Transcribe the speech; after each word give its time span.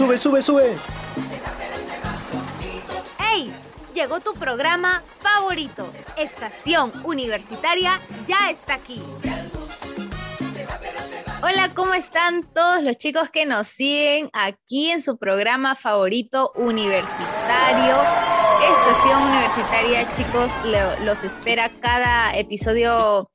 Sube, 0.00 0.16
sube, 0.16 0.40
sube. 0.40 0.78
¡Hey! 3.18 3.52
Llegó 3.92 4.18
tu 4.18 4.32
programa 4.32 5.02
favorito. 5.04 5.86
Estación 6.16 6.90
Universitaria 7.04 8.00
ya 8.26 8.48
está 8.48 8.76
aquí. 8.76 9.02
Hola, 11.42 11.68
¿cómo 11.74 11.92
están 11.92 12.44
todos 12.44 12.82
los 12.82 12.96
chicos 12.96 13.28
que 13.28 13.44
nos 13.44 13.66
siguen 13.66 14.30
aquí 14.32 14.90
en 14.90 15.02
su 15.02 15.18
programa 15.18 15.74
favorito 15.74 16.50
universitario? 16.54 18.39
Estación 18.62 19.22
Universitaria, 19.22 20.12
chicos, 20.12 20.52
los 21.04 21.24
espera 21.24 21.70
cada 21.80 22.36
episodio 22.36 23.30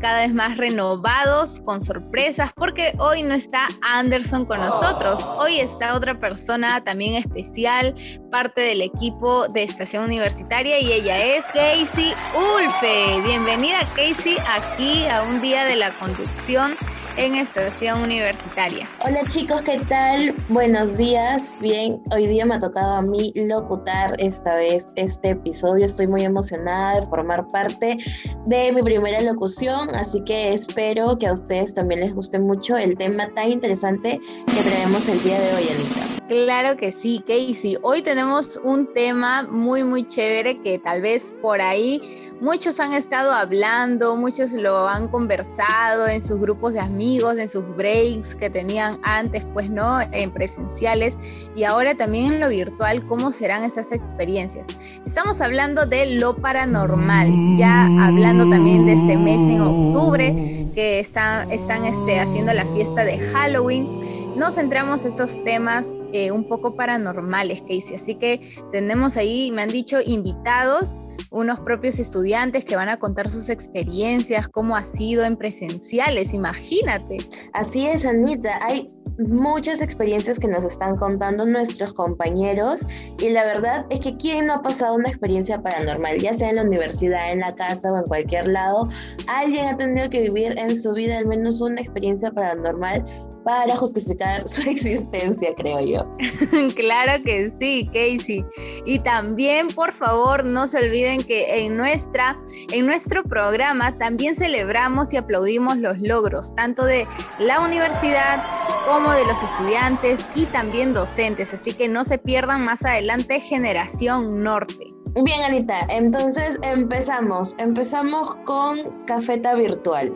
cada 0.00 0.20
vez 0.20 0.32
más 0.32 0.56
renovados, 0.56 1.60
con 1.60 1.84
sorpresas, 1.84 2.50
porque 2.56 2.94
hoy 2.98 3.22
no 3.22 3.34
está 3.34 3.68
Anderson 3.82 4.46
con 4.46 4.60
nosotros, 4.60 5.26
hoy 5.38 5.60
está 5.60 5.94
otra 5.94 6.14
persona 6.14 6.82
también 6.82 7.16
especial, 7.16 7.94
parte 8.30 8.62
del 8.62 8.80
equipo 8.80 9.48
de 9.48 9.64
Estación 9.64 10.04
Universitaria 10.04 10.78
y 10.80 10.92
ella 10.92 11.22
es 11.22 11.44
Casey 11.52 12.14
Ulfe. 12.34 13.20
Bienvenida 13.22 13.80
Casey 13.94 14.38
aquí 14.48 15.06
a 15.06 15.22
un 15.22 15.42
día 15.42 15.64
de 15.66 15.76
la 15.76 15.92
conducción 15.98 16.76
en 17.20 17.34
Estación 17.34 18.02
Universitaria. 18.02 18.88
Hola 19.04 19.22
chicos, 19.26 19.60
¿qué 19.60 19.78
tal? 19.90 20.34
Buenos 20.48 20.96
días. 20.96 21.58
Bien, 21.60 22.02
hoy 22.12 22.26
día 22.26 22.46
me 22.46 22.54
ha 22.54 22.60
tocado 22.60 22.94
a 22.94 23.02
mí 23.02 23.30
locutar 23.36 24.14
esta 24.16 24.54
vez 24.54 24.90
este 24.96 25.30
episodio. 25.30 25.84
Estoy 25.84 26.06
muy 26.06 26.22
emocionada 26.22 26.98
de 26.98 27.06
formar 27.08 27.46
parte 27.50 27.98
de 28.46 28.72
mi 28.72 28.82
primera 28.82 29.20
locución, 29.20 29.94
así 29.94 30.24
que 30.24 30.54
espero 30.54 31.18
que 31.18 31.26
a 31.26 31.34
ustedes 31.34 31.74
también 31.74 32.00
les 32.00 32.14
guste 32.14 32.38
mucho 32.38 32.78
el 32.78 32.96
tema 32.96 33.28
tan 33.34 33.52
interesante 33.52 34.18
que 34.46 34.62
traemos 34.62 35.06
el 35.06 35.22
día 35.22 35.38
de 35.38 35.54
hoy, 35.56 35.68
Anita. 35.68 36.20
Claro 36.30 36.76
que 36.76 36.92
sí, 36.92 37.18
Casey. 37.26 37.76
Hoy 37.82 38.02
tenemos 38.02 38.56
un 38.62 38.94
tema 38.94 39.42
muy, 39.42 39.82
muy 39.82 40.06
chévere 40.06 40.60
que 40.62 40.78
tal 40.78 41.02
vez 41.02 41.34
por 41.42 41.60
ahí 41.60 42.00
muchos 42.40 42.78
han 42.78 42.92
estado 42.92 43.32
hablando, 43.32 44.14
muchos 44.16 44.52
lo 44.52 44.88
han 44.88 45.08
conversado 45.08 46.06
en 46.06 46.20
sus 46.20 46.40
grupos 46.40 46.74
de 46.74 46.78
amigos, 46.78 47.09
en 47.18 47.48
sus 47.48 47.64
breaks 47.76 48.36
que 48.36 48.48
tenían 48.48 48.98
antes, 49.02 49.44
pues 49.52 49.68
no, 49.68 50.00
en 50.12 50.30
presenciales 50.30 51.16
y 51.56 51.64
ahora 51.64 51.94
también 51.94 52.34
en 52.34 52.40
lo 52.40 52.48
virtual, 52.48 53.04
cómo 53.06 53.32
serán 53.32 53.64
esas 53.64 53.90
experiencias. 53.90 54.66
Estamos 55.04 55.40
hablando 55.40 55.86
de 55.86 56.14
lo 56.14 56.36
paranormal, 56.36 57.56
ya 57.56 57.86
hablando 58.00 58.48
también 58.48 58.86
de 58.86 58.92
este 58.92 59.16
mes 59.16 59.40
en 59.42 59.60
octubre 59.60 60.68
que 60.74 61.00
están, 61.00 61.50
están 61.50 61.84
este, 61.84 62.20
haciendo 62.20 62.52
la 62.52 62.64
fiesta 62.66 63.04
de 63.04 63.18
Halloween 63.18 63.98
nos 64.40 64.54
centramos 64.54 65.04
estos 65.04 65.44
temas 65.44 66.00
eh, 66.14 66.30
un 66.32 66.48
poco 66.48 66.74
paranormales, 66.74 67.60
Casey. 67.60 67.96
Así 67.96 68.14
que 68.14 68.40
tenemos 68.72 69.18
ahí, 69.18 69.52
me 69.52 69.60
han 69.60 69.68
dicho, 69.68 69.98
invitados, 70.02 70.98
unos 71.30 71.60
propios 71.60 71.98
estudiantes 71.98 72.64
que 72.64 72.74
van 72.74 72.88
a 72.88 72.96
contar 72.96 73.28
sus 73.28 73.50
experiencias, 73.50 74.48
cómo 74.48 74.76
ha 74.76 74.84
sido 74.84 75.24
en 75.24 75.36
presenciales, 75.36 76.32
imagínate. 76.32 77.18
Así 77.52 77.86
es, 77.86 78.06
Anita. 78.06 78.58
Hay 78.62 78.88
muchas 79.18 79.82
experiencias 79.82 80.38
que 80.38 80.48
nos 80.48 80.64
están 80.64 80.96
contando 80.96 81.44
nuestros 81.44 81.92
compañeros 81.92 82.86
y 83.18 83.28
la 83.28 83.44
verdad 83.44 83.84
es 83.90 84.00
que 84.00 84.14
quién 84.14 84.46
no 84.46 84.54
ha 84.54 84.62
pasado 84.62 84.94
una 84.94 85.10
experiencia 85.10 85.60
paranormal, 85.60 86.18
ya 86.18 86.32
sea 86.32 86.48
en 86.48 86.56
la 86.56 86.62
universidad, 86.62 87.30
en 87.30 87.40
la 87.40 87.54
casa 87.54 87.92
o 87.92 87.98
en 87.98 88.04
cualquier 88.04 88.48
lado, 88.48 88.88
alguien 89.26 89.66
ha 89.66 89.76
tenido 89.76 90.08
que 90.08 90.22
vivir 90.22 90.58
en 90.58 90.74
su 90.74 90.94
vida 90.94 91.18
al 91.18 91.26
menos 91.26 91.60
una 91.60 91.82
experiencia 91.82 92.30
paranormal 92.30 93.04
para 93.44 93.76
justificar 93.76 94.46
su 94.48 94.62
existencia, 94.62 95.54
creo 95.56 95.80
yo. 95.80 96.06
claro 96.74 97.22
que 97.24 97.46
sí, 97.48 97.86
Casey. 97.86 98.44
Y 98.84 98.98
también, 99.00 99.68
por 99.68 99.92
favor, 99.92 100.44
no 100.44 100.66
se 100.66 100.78
olviden 100.78 101.22
que 101.22 101.64
en, 101.64 101.76
nuestra, 101.76 102.36
en 102.72 102.86
nuestro 102.86 103.22
programa 103.24 103.96
también 103.98 104.34
celebramos 104.34 105.12
y 105.12 105.16
aplaudimos 105.16 105.76
los 105.78 106.00
logros, 106.00 106.54
tanto 106.54 106.84
de 106.84 107.06
la 107.38 107.60
universidad 107.60 108.44
como 108.86 109.12
de 109.12 109.24
los 109.26 109.42
estudiantes 109.42 110.26
y 110.34 110.46
también 110.46 110.94
docentes. 110.94 111.54
Así 111.54 111.72
que 111.72 111.88
no 111.88 112.04
se 112.04 112.18
pierdan 112.18 112.62
más 112.64 112.84
adelante 112.84 113.40
Generación 113.40 114.42
Norte. 114.42 114.88
Bien, 115.24 115.42
Anita, 115.42 115.86
entonces 115.88 116.58
empezamos. 116.62 117.56
Empezamos 117.58 118.36
con 118.44 119.04
Cafeta 119.06 119.54
Virtual 119.54 120.12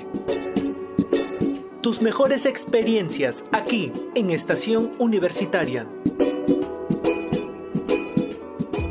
tus 1.84 2.00
mejores 2.00 2.46
experiencias 2.46 3.44
aquí 3.52 3.92
en 4.14 4.30
Estación 4.30 4.92
Universitaria. 4.98 5.86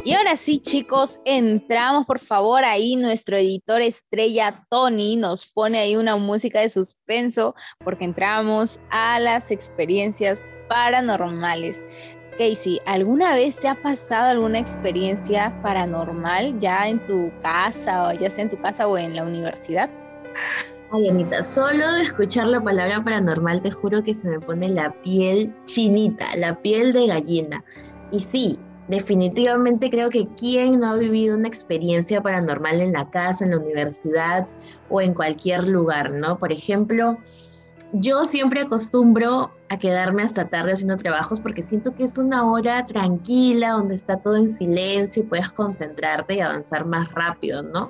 Y 0.05 0.13
ahora 0.13 0.37
sí, 0.37 0.59
chicos, 0.59 1.19
entramos 1.25 2.05
por 2.05 2.19
favor 2.19 2.63
ahí. 2.63 2.95
Nuestro 2.95 3.35
editor 3.35 3.81
estrella 3.81 4.63
Tony 4.69 5.15
nos 5.15 5.47
pone 5.47 5.79
ahí 5.79 5.95
una 5.95 6.17
música 6.17 6.59
de 6.59 6.69
suspenso 6.69 7.55
porque 7.83 8.05
entramos 8.05 8.79
a 8.91 9.19
las 9.19 9.49
experiencias 9.49 10.51
paranormales. 10.69 11.83
Casey, 12.37 12.77
¿alguna 12.85 13.33
vez 13.33 13.55
te 13.57 13.69
ha 13.69 13.81
pasado 13.81 14.29
alguna 14.29 14.59
experiencia 14.59 15.59
paranormal 15.63 16.59
ya 16.59 16.87
en 16.87 17.03
tu 17.05 17.31
casa, 17.41 18.09
o 18.09 18.13
ya 18.13 18.29
sea 18.29 18.43
en 18.43 18.51
tu 18.51 18.59
casa 18.59 18.87
o 18.87 18.99
en 18.99 19.15
la 19.15 19.23
universidad? 19.23 19.89
Ay, 20.95 21.09
Anita, 21.09 21.41
solo 21.41 21.91
de 21.91 22.03
escuchar 22.03 22.45
la 22.45 22.61
palabra 22.61 23.01
paranormal 23.01 23.63
te 23.63 23.71
juro 23.71 24.03
que 24.03 24.13
se 24.13 24.29
me 24.29 24.39
pone 24.39 24.69
la 24.69 24.91
piel 25.01 25.51
chinita, 25.65 26.27
la 26.35 26.61
piel 26.61 26.93
de 26.93 27.07
gallina. 27.07 27.63
Y 28.11 28.19
sí, 28.19 28.59
definitivamente 28.89 29.89
creo 29.89 30.11
que 30.11 30.27
quien 30.37 30.79
no 30.79 30.91
ha 30.91 30.95
vivido 30.95 31.35
una 31.35 31.47
experiencia 31.47 32.21
paranormal 32.21 32.79
en 32.79 32.93
la 32.93 33.09
casa, 33.09 33.43
en 33.43 33.49
la 33.49 33.57
universidad 33.57 34.47
o 34.87 35.01
en 35.01 35.15
cualquier 35.15 35.67
lugar, 35.67 36.11
¿no? 36.11 36.37
Por 36.37 36.51
ejemplo, 36.51 37.17
yo 37.93 38.25
siempre 38.25 38.61
acostumbro 38.61 39.49
a 39.69 39.79
quedarme 39.79 40.21
hasta 40.21 40.47
tarde 40.47 40.73
haciendo 40.73 40.97
trabajos 40.97 41.41
porque 41.41 41.63
siento 41.63 41.95
que 41.95 42.03
es 42.03 42.19
una 42.19 42.45
hora 42.51 42.85
tranquila, 42.85 43.71
donde 43.71 43.95
está 43.95 44.17
todo 44.17 44.35
en 44.35 44.47
silencio 44.47 45.23
y 45.23 45.25
puedes 45.25 45.51
concentrarte 45.51 46.35
y 46.35 46.41
avanzar 46.41 46.85
más 46.85 47.11
rápido, 47.13 47.63
¿no? 47.63 47.89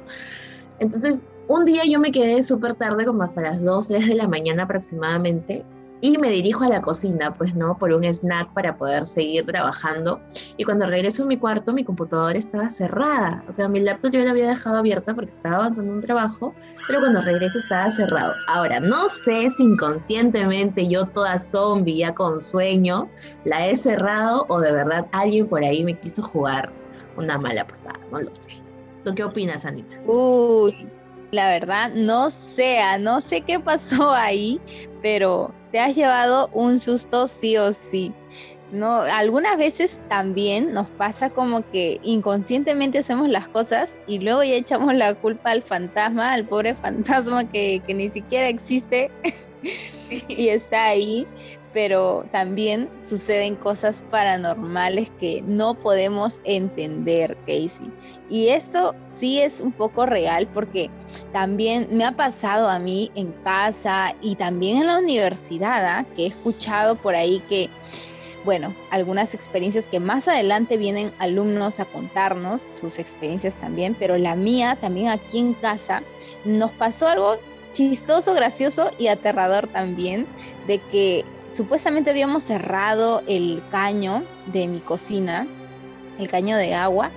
Entonces, 0.80 1.26
un 1.48 1.66
día 1.66 1.84
yo 1.86 2.00
me 2.00 2.12
quedé 2.12 2.44
súper 2.44 2.76
tarde, 2.76 3.06
como 3.06 3.24
hasta 3.24 3.42
las 3.42 3.64
2, 3.64 3.88
3 3.88 4.08
de 4.08 4.16
la 4.16 4.28
mañana 4.28 4.64
aproximadamente, 4.64 5.66
y 6.04 6.18
me 6.18 6.30
dirijo 6.30 6.66
a 6.66 6.68
la 6.68 6.82
cocina, 6.82 7.34
pues 7.34 7.56
no, 7.56 7.78
por 7.78 7.94
un 7.94 8.04
snack 8.04 8.52
para 8.52 8.76
poder 8.76 9.06
seguir 9.06 9.46
trabajando. 9.46 10.20
Y 10.58 10.66
cuando 10.66 10.86
regreso 10.86 11.24
a 11.24 11.28
mi 11.28 11.38
cuarto, 11.38 11.72
mi 11.72 11.86
computadora 11.86 12.38
estaba 12.38 12.70
cerrada. 12.70 13.42
O 13.48 13.54
sea, 13.54 13.70
mi 13.70 13.80
laptop 13.80 14.12
yo 14.12 14.20
la 14.20 14.32
había 14.32 14.50
dejado 14.50 14.80
abierta 14.80 15.16
porque 15.16 15.32
estaba 15.32 15.56
avanzando 15.56 15.94
un 15.94 16.02
trabajo, 16.02 16.54
pero 16.88 17.00
cuando 17.00 17.22
regreso 17.22 17.58
estaba 17.58 17.90
cerrado. 17.90 18.36
Ahora, 18.50 18.82
no 18.82 19.08
sé 19.08 19.50
si 19.52 19.64
inconscientemente 19.64 20.90
yo 20.90 21.06
toda 21.06 21.40
zombie, 21.40 22.00
ya 22.00 22.14
con 22.14 22.42
sueño, 22.42 23.08
la 23.46 23.66
he 23.70 23.78
cerrado 23.78 24.46
o 24.50 24.60
de 24.60 24.74
verdad 24.74 25.08
alguien 25.14 25.48
por 25.48 25.64
ahí 25.64 25.86
me 25.86 25.98
quiso 25.98 26.22
jugar 26.22 26.70
una 27.16 27.38
mala 27.38 27.66
pasada, 27.66 27.98
no 28.12 28.20
lo 28.20 28.36
sé. 28.36 28.50
¿Tú 29.06 29.16
qué 29.16 29.24
opinas, 29.24 29.64
Anita? 29.64 29.96
Uy, 30.06 30.76
la 31.34 31.48
verdad, 31.50 31.92
no 31.94 32.30
sé, 32.30 32.80
ah, 32.80 32.98
no 32.98 33.20
sé 33.20 33.42
qué 33.42 33.60
pasó 33.60 34.12
ahí, 34.14 34.62
pero 35.02 35.54
te 35.72 35.80
has 35.80 35.96
llevado 35.96 36.50
un 36.54 36.80
susto 36.80 37.28
sí 37.28 37.58
o 37.58 37.72
sí. 37.72 38.14
No, 38.72 39.02
algunas 39.02 39.58
veces 39.58 40.02
también 40.10 40.74
nos 40.74 40.90
pasa 40.90 41.30
como 41.30 41.68
que 41.70 42.00
inconscientemente 42.02 42.98
hacemos 42.98 43.30
las 43.30 43.48
cosas 43.48 44.00
y 44.08 44.20
luego 44.20 44.44
ya 44.44 44.56
echamos 44.56 44.96
la 44.96 45.14
culpa 45.14 45.52
al 45.52 45.62
fantasma, 45.62 46.34
al 46.34 46.48
pobre 46.48 46.74
fantasma 46.76 47.48
que, 47.48 47.82
que 47.86 47.94
ni 47.94 48.10
siquiera 48.10 48.48
existe 48.48 49.12
y 50.28 50.50
está 50.50 50.86
ahí, 50.86 51.28
pero 51.74 52.26
también 52.32 52.90
suceden 53.04 53.56
cosas 53.56 54.04
paranormales 54.10 55.12
que 55.20 55.44
no 55.46 55.74
podemos 55.74 56.40
entender, 56.44 57.36
Casey. 57.48 57.92
Y 58.30 58.50
esto 58.50 58.96
sí 59.08 59.40
es 59.40 59.60
un 59.60 59.72
poco 59.72 60.06
real 60.06 60.48
porque 60.54 60.90
también 61.32 61.88
me 61.92 62.06
ha 62.06 62.16
pasado 62.16 62.70
a 62.70 62.80
mí 62.80 63.12
en 63.16 63.32
casa 63.44 64.16
y 64.22 64.36
también 64.36 64.78
en 64.78 64.88
la 64.88 65.00
universidad, 65.00 65.86
¿ah? 65.86 66.06
que 66.16 66.26
he 66.26 66.28
escuchado 66.28 66.96
por 66.96 67.16
ahí 67.16 67.42
que, 67.50 67.70
bueno, 68.46 68.76
algunas 68.92 69.34
experiencias 69.34 69.90
que 69.90 70.00
más 70.00 70.28
adelante 70.28 70.78
vienen 70.78 71.12
alumnos 71.18 71.80
a 71.80 71.86
contarnos, 71.86 72.62
sus 72.76 73.00
experiencias 73.00 73.56
también, 73.56 73.96
pero 73.98 74.18
la 74.18 74.36
mía 74.36 74.78
también 74.80 75.10
aquí 75.10 75.40
en 75.40 75.54
casa, 75.56 76.04
nos 76.46 76.72
pasó 76.72 77.08
algo 77.08 77.38
chistoso, 77.72 78.34
gracioso 78.36 78.92
y 79.00 79.08
aterrador 79.08 79.68
también, 79.68 80.28
de 80.68 80.78
que 80.78 81.26
Supuestamente 81.54 82.10
habíamos 82.10 82.44
cerrado 82.44 83.22
el 83.28 83.62
caño 83.70 84.24
de 84.48 84.68
mi 84.68 84.80
cocina, 84.80 85.48
el 86.18 86.28
caño 86.28 86.58
de 86.58 86.74
agua, 86.74 87.12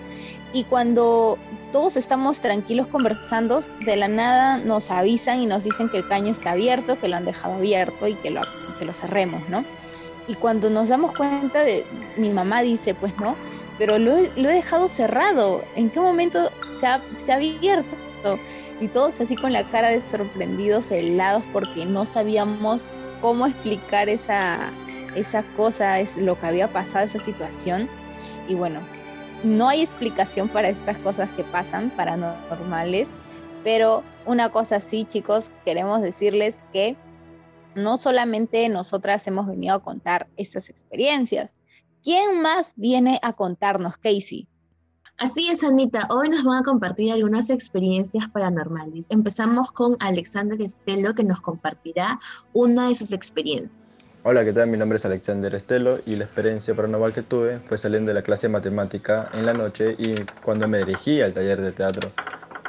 y 0.53 0.65
cuando 0.65 1.39
todos 1.73 1.97
estamos 1.97 2.41
tranquilos 2.41 2.87
conversando, 2.87 3.61
de 3.85 3.97
la 3.97 4.09
nada 4.09 4.59
nos 4.59 4.91
avisan 4.91 5.41
y 5.41 5.47
nos 5.47 5.65
dicen 5.65 5.89
que 5.89 5.99
el 5.99 6.09
caño 6.09 6.33
está 6.33 6.53
abierto, 6.53 6.99
que 6.99 7.09
lo 7.09 7.17
han 7.17 7.25
dejado 7.25 7.55
abierto 7.55 8.07
y 8.07 8.15
que 8.15 8.31
lo, 8.31 8.43
que 8.79 8.85
lo 8.85 8.93
cerremos, 8.93 9.47
¿no? 9.49 9.65
Y 10.29 10.35
cuando 10.35 10.71
nos 10.71 10.89
damos 10.89 11.13
cuenta 11.13 11.61
de, 11.61 11.85
mi 12.17 12.31
mamá 12.31 12.63
dice, 12.63 12.95
pues 12.95 13.17
no, 13.19 13.37
pero 13.79 13.99
lo 13.99 14.17
he, 14.17 14.31
dejado 14.35 14.89
cerrado. 14.89 15.63
¿En 15.75 15.91
qué 15.91 16.01
momento 16.01 16.51
se 16.79 16.87
ha, 16.87 17.01
se 17.13 17.33
ha 17.33 17.37
abierto? 17.37 17.97
Y 18.81 18.89
todos 18.89 19.21
así 19.21 19.37
con 19.37 19.53
la 19.53 19.69
cara 19.71 19.89
de 19.89 20.01
sorprendidos, 20.01 20.91
helados, 20.91 21.45
porque 21.53 21.87
no 21.87 22.07
sabíamos 22.07 22.85
cómo 23.21 23.47
explicar 23.47 24.09
esa, 24.09 24.71
esa 25.15 25.43
cosa, 25.57 26.01
es 26.01 26.17
lo 26.17 26.39
que 26.39 26.47
había 26.47 26.73
pasado, 26.73 27.05
esa 27.05 27.19
situación. 27.19 27.89
Y 28.49 28.55
bueno, 28.55 28.81
no 29.45 29.69
hay 29.69 29.83
explicación 29.83 30.49
para 30.49 30.69
estas 30.69 30.99
cosas 30.99 31.31
que 31.33 31.45
pasan 31.45 31.91
paranormales, 31.91 33.11
pero 33.65 34.03
una 34.25 34.51
cosa 34.51 34.81
sí, 34.81 35.05
chicos, 35.05 35.51
queremos 35.65 36.01
decirles 36.03 36.65
que 36.73 36.97
no 37.75 37.97
solamente 37.97 38.69
nosotras 38.69 39.27
hemos 39.27 39.47
venido 39.47 39.75
a 39.75 39.83
contar 39.83 40.29
estas 40.37 40.71
experiencias. 40.71 41.57
¿Quién 42.03 42.41
más 42.41 42.73
viene 42.77 43.19
a 43.23 43.35
contarnos, 43.35 43.99
Casey? 43.99 44.49
Así 45.19 45.49
es, 45.49 45.65
Anita. 45.65 46.07
Hoy 46.11 46.29
nos 46.29 46.45
van 46.45 46.59
a 46.59 46.63
compartir 46.63 47.11
algunas 47.11 47.49
experiencias 47.49 48.29
paranormales. 48.29 49.07
Empezamos 49.09 49.73
con 49.73 49.97
Alexander 49.99 50.61
Estelo, 50.61 51.15
que 51.15 51.25
nos 51.25 51.41
compartirá 51.41 52.21
una 52.53 52.91
de 52.91 52.97
sus 52.97 53.13
experiencias. 53.13 53.79
Hola, 54.25 54.45
¿qué 54.45 54.53
tal? 54.53 54.69
Mi 54.69 54.77
nombre 54.77 54.97
es 54.97 55.07
Alexander 55.07 55.55
Estelo 55.55 56.01
y 56.05 56.17
la 56.17 56.25
experiencia 56.25 56.75
paranormal 56.75 57.15
que 57.15 57.23
tuve 57.23 57.61
fue 57.61 57.79
saliendo 57.79 58.11
de 58.11 58.15
la 58.15 58.23
clase 58.23 58.49
de 58.49 58.53
matemática 58.53 59.31
en 59.33 59.47
la 59.47 59.55
noche 59.55 59.97
y 59.99 60.17
cuando 60.43 60.69
me 60.69 60.79
dirigí 60.79 61.23
al 61.23 61.33
taller 61.33 61.63
de 61.63 61.73
teatro. 61.73 62.13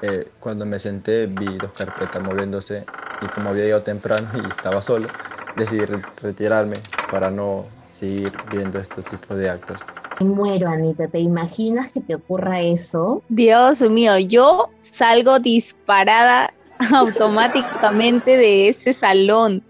Eh, 0.02 0.32
cuando 0.40 0.66
me 0.66 0.80
senté 0.80 1.28
vi 1.28 1.58
dos 1.58 1.74
carpetas 1.74 2.24
moviéndose 2.24 2.86
y 3.22 3.26
como 3.26 3.50
había 3.50 3.68
ido 3.68 3.82
temprano 3.82 4.30
y 4.36 4.48
estaba 4.48 4.82
solo, 4.82 5.10
decidí 5.58 5.84
retirarme 6.22 6.78
para 7.12 7.30
no 7.30 7.66
seguir 7.86 8.32
viendo 8.50 8.80
este 8.80 9.02
tipo 9.02 9.36
de 9.36 9.50
actos. 9.50 9.80
Muero, 10.20 10.68
Anita, 10.68 11.08
¿te 11.08 11.20
imaginas 11.20 11.92
que 11.92 12.02
te 12.02 12.16
ocurra 12.16 12.62
eso? 12.62 13.22
Dios 13.30 13.82
mío, 13.82 14.18
yo 14.18 14.70
salgo 14.78 15.40
disparada 15.40 16.54
automáticamente 16.94 18.38
de 18.38 18.70
ese 18.70 18.94
salón. 18.94 19.64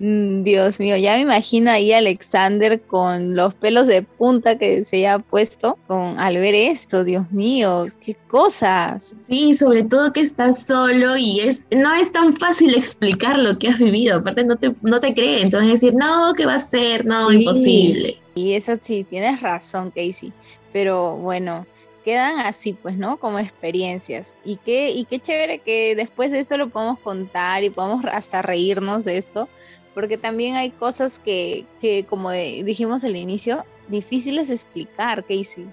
Mm, 0.00 0.42
Dios 0.42 0.80
mío, 0.80 0.96
ya 0.96 1.12
me 1.12 1.20
imagino 1.20 1.70
ahí 1.70 1.92
a 1.92 1.98
Alexander 1.98 2.80
con 2.80 3.36
los 3.36 3.54
pelos 3.54 3.86
de 3.86 4.02
punta 4.02 4.58
que 4.58 4.82
se 4.82 5.06
ha 5.06 5.20
puesto 5.20 5.78
con 5.86 6.18
al 6.18 6.36
ver 6.36 6.54
esto, 6.56 7.04
Dios 7.04 7.30
mío, 7.30 7.86
qué 8.04 8.16
cosas. 8.26 9.14
Sí, 9.28 9.54
sobre 9.54 9.84
todo 9.84 10.12
que 10.12 10.22
estás 10.22 10.66
solo 10.66 11.16
y 11.16 11.40
es 11.40 11.68
no 11.70 11.94
es 11.94 12.10
tan 12.10 12.32
fácil 12.32 12.74
explicar 12.74 13.38
lo 13.38 13.56
que 13.56 13.68
has 13.68 13.78
vivido, 13.78 14.18
aparte 14.18 14.42
no 14.42 14.56
te 14.56 14.74
no 14.82 14.98
te 14.98 15.14
creen, 15.14 15.44
entonces 15.44 15.74
decir, 15.74 15.94
"No, 15.94 16.34
¿qué 16.36 16.44
va 16.44 16.56
a 16.56 16.60
ser? 16.60 17.06
No, 17.06 17.30
imposible." 17.30 18.23
Y 18.34 18.54
eso 18.54 18.74
sí, 18.80 19.04
tienes 19.04 19.40
razón, 19.40 19.90
Casey, 19.90 20.32
pero 20.72 21.16
bueno, 21.16 21.66
quedan 22.04 22.38
así, 22.40 22.74
pues, 22.74 22.96
¿no? 22.96 23.18
Como 23.18 23.38
experiencias. 23.38 24.34
Y 24.44 24.56
qué, 24.56 24.90
y 24.90 25.04
qué 25.04 25.18
chévere 25.20 25.60
que 25.60 25.96
después 25.96 26.32
de 26.32 26.40
esto 26.40 26.56
lo 26.56 26.68
podemos 26.68 26.98
contar 27.00 27.64
y 27.64 27.70
podamos 27.70 28.04
hasta 28.04 28.42
reírnos 28.42 29.04
de 29.04 29.18
esto, 29.18 29.48
porque 29.94 30.18
también 30.18 30.56
hay 30.56 30.70
cosas 30.70 31.18
que, 31.18 31.64
que 31.80 32.04
como 32.04 32.30
dijimos 32.30 33.04
al 33.04 33.16
inicio, 33.16 33.64
difíciles 33.88 34.48
de 34.48 34.54
explicar, 34.54 35.22
Casey. 35.22 35.66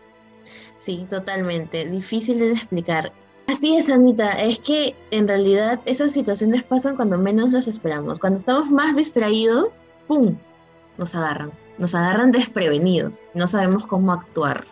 Sí, 0.80 1.06
totalmente, 1.10 1.86
difíciles 1.86 2.50
de 2.50 2.54
explicar. 2.54 3.12
Así 3.48 3.76
es, 3.76 3.90
Anita, 3.90 4.32
es 4.42 4.60
que 4.60 4.96
en 5.12 5.28
realidad 5.28 5.80
esas 5.86 6.14
situaciones 6.14 6.64
pasan 6.64 6.96
cuando 6.96 7.18
menos 7.18 7.52
los 7.52 7.68
esperamos. 7.68 8.20
Cuando 8.20 8.40
estamos 8.40 8.70
más 8.70 8.96
distraídos, 8.96 9.88
¡pum! 10.08 10.38
Nos 10.98 11.16
agarran, 11.16 11.52
nos 11.82 11.96
agarran 11.96 12.32
desprevenidos, 12.32 13.28
no 13.34 13.48
sabemos 13.48 13.86
cómo 13.86 14.14
actuar. 14.14 14.66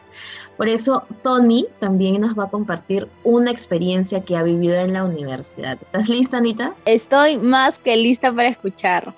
Por 0.55 0.69
eso, 0.69 1.03
Tony 1.23 1.67
también 1.79 2.21
nos 2.21 2.37
va 2.37 2.45
a 2.45 2.49
compartir 2.49 3.09
una 3.23 3.49
experiencia 3.51 4.23
que 4.23 4.37
ha 4.37 4.43
vivido 4.43 4.75
en 4.75 4.93
la 4.93 5.03
universidad. 5.03 5.79
¿Estás 5.81 6.09
lista, 6.09 6.37
Anita? 6.37 6.75
Estoy 6.85 7.37
más 7.37 7.79
que 7.79 7.95
lista 7.97 8.33
para 8.33 8.49
escuchar 8.49 9.13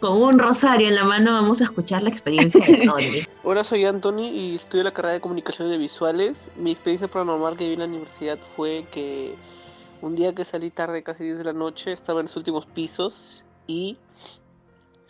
con 0.00 0.22
un 0.22 0.38
rosario 0.38 0.88
en 0.88 0.94
la 0.94 1.04
mano 1.04 1.32
vamos 1.32 1.60
a 1.60 1.64
escuchar 1.64 2.02
la 2.02 2.10
experiencia 2.10 2.64
de 2.64 2.82
Tony. 2.84 3.26
Hola, 3.42 3.64
soy 3.64 3.84
Anthony 3.84 4.28
y 4.28 4.56
estudio 4.56 4.84
la 4.84 4.92
carrera 4.92 5.14
de 5.14 5.20
comunicación 5.20 5.70
de 5.70 5.78
visuales. 5.78 6.50
Mi 6.56 6.72
experiencia 6.72 7.08
paranormal 7.08 7.56
que 7.56 7.66
vi 7.66 7.72
en 7.72 7.78
la 7.80 7.86
universidad 7.86 8.38
fue 8.56 8.86
que 8.90 9.34
un 10.02 10.14
día 10.14 10.34
que 10.34 10.44
salí 10.44 10.70
tarde, 10.70 11.02
casi 11.02 11.24
10 11.24 11.38
de 11.38 11.44
la 11.44 11.52
noche, 11.52 11.92
estaba 11.92 12.20
en 12.20 12.26
los 12.26 12.36
últimos 12.36 12.66
pisos 12.66 13.44
y 13.66 13.96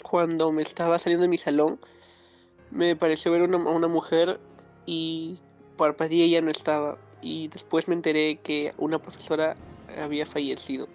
cuando 0.03 0.53
me 0.53 0.63
estaba 0.63 0.99
saliendo 0.99 1.23
de 1.23 1.29
mi 1.29 1.39
salón, 1.39 1.81
me 2.71 2.97
pareció 2.97 3.33
ver 3.33 3.43
una, 3.43 3.59
una 3.59 3.89
mujer 3.89 4.41
y 4.87 5.39
parpadeé 5.77 6.27
y 6.27 6.31
ya 6.31 6.41
no 6.41 6.51
estaba. 6.51 6.99
Y 7.23 7.49
después 7.49 7.89
me 7.89 7.95
enteré 7.95 8.37
que 8.37 8.73
una 8.79 8.99
profesora 8.99 9.57
había 10.01 10.27
fallecido 10.27 10.87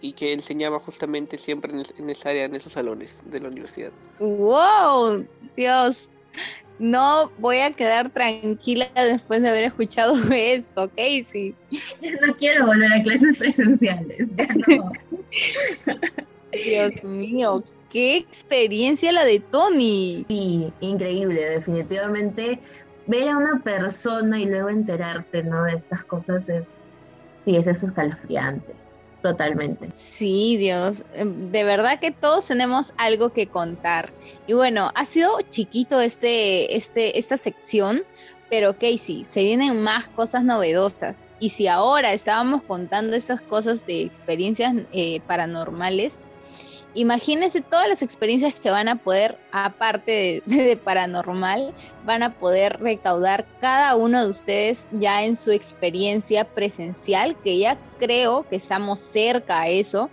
y 0.00 0.12
que 0.12 0.32
enseñaba 0.32 0.78
justamente 0.80 1.38
siempre 1.38 1.72
en, 1.98 2.10
esa 2.10 2.30
área, 2.30 2.44
en 2.44 2.54
esos 2.54 2.72
salones 2.72 3.22
de 3.26 3.40
la 3.40 3.48
universidad. 3.48 3.92
¡Wow! 4.18 5.26
Dios, 5.56 6.08
no 6.78 7.30
voy 7.38 7.58
a 7.58 7.70
quedar 7.72 8.10
tranquila 8.10 8.90
después 8.94 9.42
de 9.42 9.48
haber 9.48 9.64
escuchado 9.64 10.14
esto, 10.32 10.88
Casey. 10.96 11.54
no 12.00 12.34
quiero 12.36 12.66
volver 12.66 12.92
a 12.92 13.02
clases 13.02 13.36
presenciales. 13.36 14.30
Dios 16.52 17.04
mío, 17.04 17.62
qué 17.90 18.16
experiencia 18.16 19.12
la 19.12 19.24
de 19.24 19.40
Tony. 19.40 20.24
Sí, 20.28 20.72
increíble, 20.80 21.40
definitivamente. 21.50 22.60
Ver 23.06 23.28
a 23.28 23.36
una 23.36 23.60
persona 23.62 24.40
y 24.40 24.46
luego 24.46 24.68
enterarte, 24.68 25.42
¿no? 25.42 25.64
De 25.64 25.74
estas 25.74 26.04
cosas 26.04 26.48
es, 26.48 26.68
sí, 27.44 27.56
es 27.56 27.66
escalofriante. 27.66 28.74
Totalmente. 29.22 29.90
Sí, 29.92 30.56
Dios, 30.56 31.04
em, 31.12 31.50
de 31.50 31.64
verdad 31.64 32.00
que 32.00 32.10
todos 32.10 32.46
tenemos 32.46 32.94
algo 32.96 33.30
que 33.30 33.48
contar. 33.48 34.12
Y 34.46 34.54
bueno, 34.54 34.92
ha 34.94 35.04
sido 35.04 35.38
chiquito 35.48 36.00
este, 36.00 36.74
este, 36.74 37.18
esta 37.18 37.36
sección, 37.36 38.02
pero 38.48 38.74
Casey, 38.74 39.24
se 39.24 39.42
vienen 39.42 39.82
más 39.82 40.08
cosas 40.08 40.44
novedosas. 40.44 41.28
Y 41.38 41.50
si 41.50 41.68
ahora 41.68 42.12
estábamos 42.12 42.62
contando 42.62 43.14
esas 43.14 43.42
cosas 43.42 43.84
de 43.86 44.02
experiencias 44.02 44.74
eh, 44.92 45.20
paranormales, 45.26 46.18
imagínense 46.94 47.60
todas 47.60 47.88
las 47.88 48.02
experiencias 48.02 48.54
que 48.54 48.70
van 48.70 48.88
a 48.88 48.96
poder, 48.96 49.38
aparte 49.52 50.42
de, 50.46 50.76
paranormal, 50.76 51.74
van 52.04 52.22
a 52.22 52.34
poder 52.34 52.80
recaudar 52.80 53.46
cada 53.60 53.96
uno 53.96 54.22
de 54.22 54.28
ustedes 54.28 54.88
ya 54.92 55.24
en 55.24 55.36
su 55.36 55.52
experiencia 55.52 56.44
presencial, 56.44 57.36
que 57.42 57.58
ya 57.58 57.78
creo 57.98 58.48
que 58.48 58.56
estamos 58.56 58.98
cerca 58.98 59.60
a 59.60 59.68
eso 59.68 60.10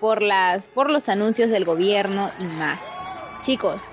por, 0.00 0.22
las, 0.22 0.68
por 0.68 0.90
los 0.90 1.08
anuncios 1.08 1.50
del 1.50 1.64
gobierno 1.64 2.30
y 2.38 2.44
más. 2.44 2.94
Chicos, 3.42 3.88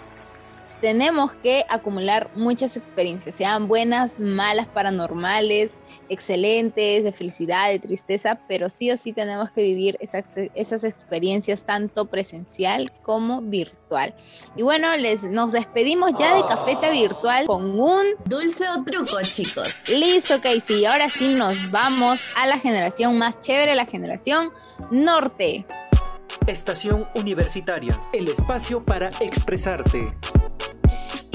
tenemos 0.81 1.33
que 1.33 1.65
acumular 1.69 2.29
muchas 2.35 2.77
experiencias, 2.77 3.35
sean 3.35 3.67
buenas, 3.67 4.19
malas, 4.19 4.67
paranormales, 4.67 5.77
excelentes, 6.09 7.03
de 7.03 7.11
felicidad, 7.11 7.69
de 7.69 7.79
tristeza, 7.79 8.39
pero 8.47 8.69
sí 8.69 8.91
o 8.91 8.97
sí 8.97 9.13
tenemos 9.13 9.51
que 9.51 9.61
vivir 9.61 9.97
esas, 9.99 10.35
esas 10.55 10.83
experiencias 10.83 11.63
tanto 11.63 12.05
presencial 12.05 12.91
como 13.03 13.41
virtual. 13.41 14.13
Y 14.55 14.63
bueno, 14.63 14.95
les, 14.97 15.23
nos 15.23 15.51
despedimos 15.51 16.13
ya 16.15 16.35
de 16.35 16.41
Cafeta 16.41 16.89
Virtual 16.89 17.45
con 17.45 17.79
un 17.79 18.05
dulce 18.25 18.67
o 18.69 18.83
truco, 18.83 19.21
chicos. 19.23 19.89
Listo, 19.89 20.39
Casey. 20.41 20.85
Ahora 20.85 21.09
sí 21.09 21.29
nos 21.29 21.69
vamos 21.71 22.25
a 22.35 22.45
la 22.47 22.59
generación 22.59 23.17
más 23.17 23.39
chévere, 23.39 23.75
la 23.75 23.85
generación 23.85 24.51
norte. 24.91 25.65
Estación 26.45 27.07
Universitaria, 27.15 27.99
el 28.13 28.29
espacio 28.29 28.83
para 28.83 29.09
expresarte. 29.19 30.13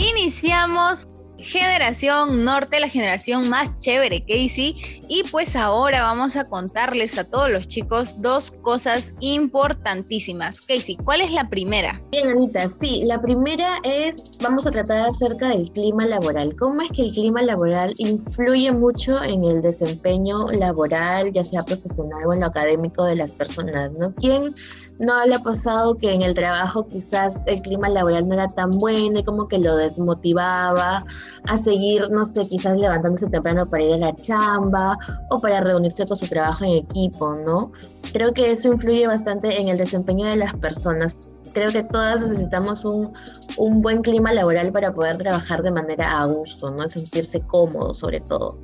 Iniciamos 0.02 1.06
generación 1.42 2.44
norte, 2.44 2.80
la 2.80 2.88
generación 2.88 3.49
más 3.49 3.78
chévere, 3.78 4.21
Casey. 4.21 4.75
Y 5.09 5.23
pues 5.30 5.54
ahora 5.56 6.02
vamos 6.02 6.37
a 6.37 6.49
contarles 6.49 7.18
a 7.18 7.25
todos 7.25 7.50
los 7.50 7.68
chicos 7.68 8.21
dos 8.21 8.52
cosas 8.62 9.12
importantísimas. 9.21 10.61
Casey, 10.61 10.97
¿cuál 10.97 11.21
es 11.21 11.32
la 11.32 11.49
primera? 11.49 12.00
Bien, 12.11 12.28
Anita, 12.28 12.68
sí, 12.68 13.02
la 13.04 13.21
primera 13.21 13.78
es, 13.85 14.38
vamos 14.42 14.66
a 14.66 14.71
tratar 14.71 15.09
acerca 15.09 15.49
del 15.49 15.71
clima 15.71 16.06
laboral. 16.06 16.56
¿Cómo 16.56 16.80
es 16.82 16.90
que 16.90 17.02
el 17.02 17.12
clima 17.12 17.42
laboral 17.42 17.94
influye 17.99 18.73
mucho 18.73 19.23
en 19.23 19.42
el 19.44 19.62
desempeño 19.62 20.49
laboral, 20.49 21.32
ya 21.32 21.44
sea 21.44 21.62
profesional 21.62 22.26
o 22.26 22.32
en 22.32 22.40
lo 22.40 22.47
académico 22.47 23.04
de 23.04 23.16
las 23.16 23.32
personas? 23.32 23.92
¿no? 23.99 24.14
¿Quién 24.14 24.54
no 25.02 25.25
le 25.26 25.35
ha 25.35 25.40
pasado 25.40 25.99
que 25.99 26.12
en 26.12 26.23
el 26.23 26.35
trabajo 26.35 26.87
quizás 26.87 27.42
el 27.47 27.61
clima 27.61 27.88
laboral 27.88 28.28
no 28.28 28.35
era 28.35 28.47
tan 28.47 28.71
bueno 28.71 29.18
y 29.18 29.25
como 29.25 29.49
que 29.49 29.59
lo 29.59 29.76
desmotivaba 29.76 31.04
a 31.49 31.59
seguir, 31.59 32.09
no 32.11 32.25
sé, 32.25 32.47
quizás 32.47 32.78
levantándose 32.78 33.26
temprano 33.26 33.68
para 33.68 33.82
ir 33.82 33.94
a 33.94 33.99
la 33.99 34.14
chamba 34.14 34.97
o 35.30 35.40
para 35.40 35.61
reunirse 35.61 36.06
con 36.06 36.16
su 36.16 36.28
trabajo 36.28 36.64
en 36.64 36.76
equipo, 36.76 37.35
¿no? 37.35 37.73
Creo 38.12 38.32
que 38.32 38.52
eso 38.52 38.68
influye 38.68 39.09
bastante 39.09 39.61
en 39.61 39.68
el 39.68 39.76
desempeño 39.76 40.26
de 40.26 40.37
las 40.37 40.54
personas 40.54 41.28
Creo 41.52 41.71
que 41.71 41.82
todas 41.82 42.23
necesitamos 42.23 42.85
un, 42.85 43.12
un 43.59 43.82
buen 43.82 44.00
clima 44.00 44.32
laboral 44.32 44.73
para 44.73 44.94
poder 44.94 45.18
trabajar 45.18 45.62
de 45.62 45.71
manera 45.71 46.21
a 46.21 46.25
gusto, 46.25 46.68
¿no? 46.68 46.88
Sentirse 46.88 47.40
cómodo 47.40 47.92
sobre 47.92 48.21
todo. 48.21 48.59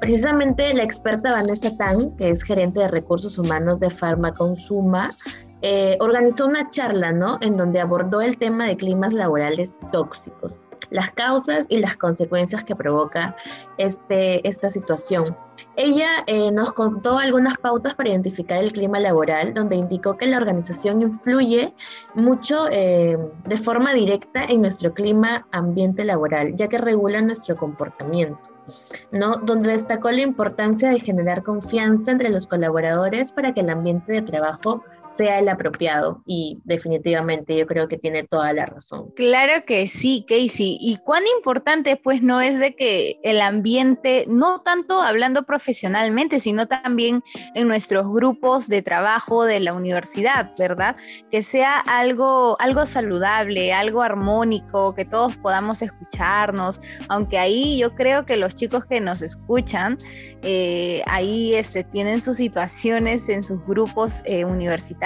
Precisamente 0.00 0.72
la 0.72 0.84
experta 0.84 1.32
Vanessa 1.32 1.76
Tang, 1.76 2.14
que 2.16 2.30
es 2.30 2.42
gerente 2.44 2.80
de 2.80 2.88
recursos 2.88 3.38
humanos 3.38 3.80
de 3.80 3.90
Pharma 3.90 4.32
Consuma, 4.34 5.10
eh, 5.62 5.96
organizó 6.00 6.46
una 6.46 6.70
charla, 6.70 7.12
¿no? 7.12 7.38
En 7.40 7.56
donde 7.56 7.80
abordó 7.80 8.20
el 8.20 8.38
tema 8.38 8.66
de 8.66 8.76
climas 8.76 9.12
laborales 9.12 9.80
tóxicos 9.92 10.60
las 10.90 11.10
causas 11.10 11.66
y 11.68 11.78
las 11.78 11.96
consecuencias 11.96 12.64
que 12.64 12.76
provoca 12.76 13.36
este, 13.76 14.46
esta 14.48 14.70
situación. 14.70 15.36
Ella 15.76 16.08
eh, 16.26 16.50
nos 16.50 16.72
contó 16.72 17.18
algunas 17.18 17.58
pautas 17.58 17.94
para 17.94 18.10
identificar 18.10 18.58
el 18.58 18.72
clima 18.72 19.00
laboral, 19.00 19.54
donde 19.54 19.76
indicó 19.76 20.16
que 20.16 20.26
la 20.26 20.36
organización 20.36 21.02
influye 21.02 21.74
mucho 22.14 22.68
eh, 22.70 23.18
de 23.44 23.56
forma 23.56 23.92
directa 23.94 24.44
en 24.44 24.62
nuestro 24.62 24.92
clima 24.94 25.46
ambiente 25.52 26.04
laboral, 26.04 26.54
ya 26.54 26.68
que 26.68 26.78
regula 26.78 27.22
nuestro 27.22 27.56
comportamiento. 27.56 28.40
¿no? 29.12 29.36
donde 29.36 29.70
destacó 29.70 30.10
la 30.10 30.20
importancia 30.20 30.90
de 30.90 31.00
generar 31.00 31.42
confianza 31.42 32.10
entre 32.10 32.28
los 32.28 32.46
colaboradores 32.46 33.32
para 33.32 33.54
que 33.54 33.60
el 33.60 33.70
ambiente 33.70 34.12
de 34.12 34.20
trabajo 34.20 34.84
sea 35.08 35.38
el 35.38 35.48
apropiado 35.48 36.22
y 36.26 36.58
definitivamente 36.64 37.56
yo 37.56 37.66
creo 37.66 37.88
que 37.88 37.96
tiene 37.96 38.24
toda 38.24 38.52
la 38.52 38.66
razón. 38.66 39.10
Claro 39.16 39.64
que 39.66 39.88
sí, 39.88 40.24
Casey. 40.28 40.78
Y 40.80 40.98
cuán 41.04 41.22
importante 41.36 41.96
pues 41.96 42.22
no 42.22 42.40
es 42.40 42.58
de 42.58 42.74
que 42.74 43.18
el 43.22 43.40
ambiente, 43.40 44.24
no 44.28 44.60
tanto 44.60 45.00
hablando 45.00 45.44
profesionalmente, 45.44 46.40
sino 46.40 46.66
también 46.66 47.22
en 47.54 47.68
nuestros 47.68 48.10
grupos 48.12 48.68
de 48.68 48.82
trabajo 48.82 49.44
de 49.44 49.60
la 49.60 49.72
universidad, 49.72 50.52
¿verdad? 50.58 50.96
Que 51.30 51.42
sea 51.42 51.78
algo, 51.80 52.60
algo 52.60 52.84
saludable, 52.84 53.72
algo 53.72 54.02
armónico, 54.02 54.94
que 54.94 55.04
todos 55.04 55.36
podamos 55.36 55.82
escucharnos, 55.82 56.80
aunque 57.08 57.38
ahí 57.38 57.78
yo 57.78 57.94
creo 57.94 58.26
que 58.26 58.36
los 58.36 58.54
chicos 58.54 58.84
que 58.84 59.00
nos 59.00 59.22
escuchan, 59.22 59.98
eh, 60.42 61.02
ahí 61.06 61.54
este, 61.54 61.84
tienen 61.84 62.20
sus 62.20 62.36
situaciones 62.36 63.28
en 63.28 63.42
sus 63.42 63.64
grupos 63.66 64.22
eh, 64.24 64.44
universitarios 64.44 64.97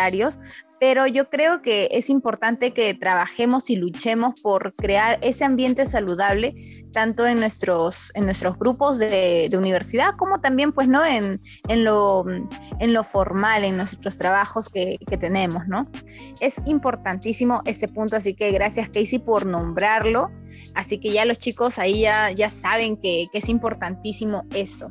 pero 0.83 1.07
yo 1.07 1.31
creo 1.31 1.63
que 1.63 1.89
es 1.93 2.11
importante 2.11 2.73
que 2.73 2.93
trabajemos 2.93 3.71
y 3.71 3.77
luchemos 3.77 4.35
por 4.43 4.75
crear 4.75 5.17
ese 5.23 5.45
ambiente 5.45 5.87
saludable, 5.87 6.57
tanto 6.93 7.25
en 7.25 7.39
nuestros, 7.39 8.11
en 8.17 8.25
nuestros 8.25 8.59
grupos 8.59 8.99
de, 8.99 9.49
universidad, 9.57 10.17
como 10.17 10.41
también, 10.41 10.73
pues, 10.73 10.89
¿no? 10.89 11.05
En, 11.05 11.41
en, 11.69 11.85
lo, 11.85 12.25
en 12.81 12.93
lo 12.93 13.05
formal, 13.05 13.63
en 13.63 13.77
nuestros 13.77 14.19
trabajos 14.19 14.69
que, 14.69 14.99
que, 15.07 15.17
tenemos, 15.17 15.69
¿no? 15.69 15.89
Es 16.41 16.61
importantísimo 16.67 17.63
este 17.65 17.87
punto, 17.87 18.17
así 18.17 18.35
que 18.35 18.51
gracias, 18.51 18.89
Casey, 18.89 19.21
por 19.21 19.47
nombrarlo. 19.47 20.33
Así 20.75 20.99
que 20.99 21.13
ya 21.13 21.25
los 21.25 21.39
chicos 21.39 21.79
ahí 21.79 22.01
ya, 22.01 22.33
ya 22.33 22.51
saben 22.51 22.97
que, 22.97 23.29
que 23.31 23.39
es 23.39 23.49
importantísimo 23.49 24.47
esto. 24.53 24.91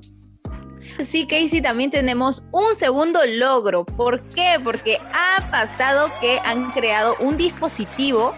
Sí, 1.07 1.27
Casey, 1.27 1.61
también 1.61 1.91
tenemos 1.91 2.43
un 2.51 2.75
segundo 2.75 3.19
logro. 3.25 3.85
¿Por 3.85 4.21
qué? 4.33 4.57
Porque 4.63 4.97
ha 5.13 5.49
pasado 5.49 6.09
que 6.19 6.39
han 6.43 6.71
creado 6.71 7.15
un 7.19 7.37
dispositivo 7.37 8.33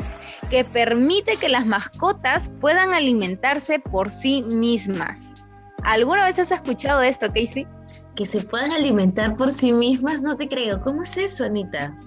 que 0.50 0.63
permite 0.63 1.38
que 1.38 1.50
las 1.50 1.65
mascotas 1.65 2.51
puedan 2.62 2.93
alimentarse 2.93 3.79
por 3.79 4.12
sí 4.12 4.43
mismas. 4.43 5.33
¿Alguna 5.83 6.25
vez 6.25 6.39
has 6.39 6.51
escuchado 6.51 7.01
esto, 7.01 7.27
Casey? 7.27 7.67
Que 8.15 8.25
se 8.25 8.41
puedan 8.41 8.71
alimentar 8.71 9.35
por 9.35 9.51
sí 9.51 9.73
mismas, 9.73 10.21
no 10.21 10.38
te 10.38 10.47
creo. 10.47 10.81
¿Cómo 10.81 11.03
es 11.03 11.17
eso, 11.17 11.45
Anita? 11.45 11.97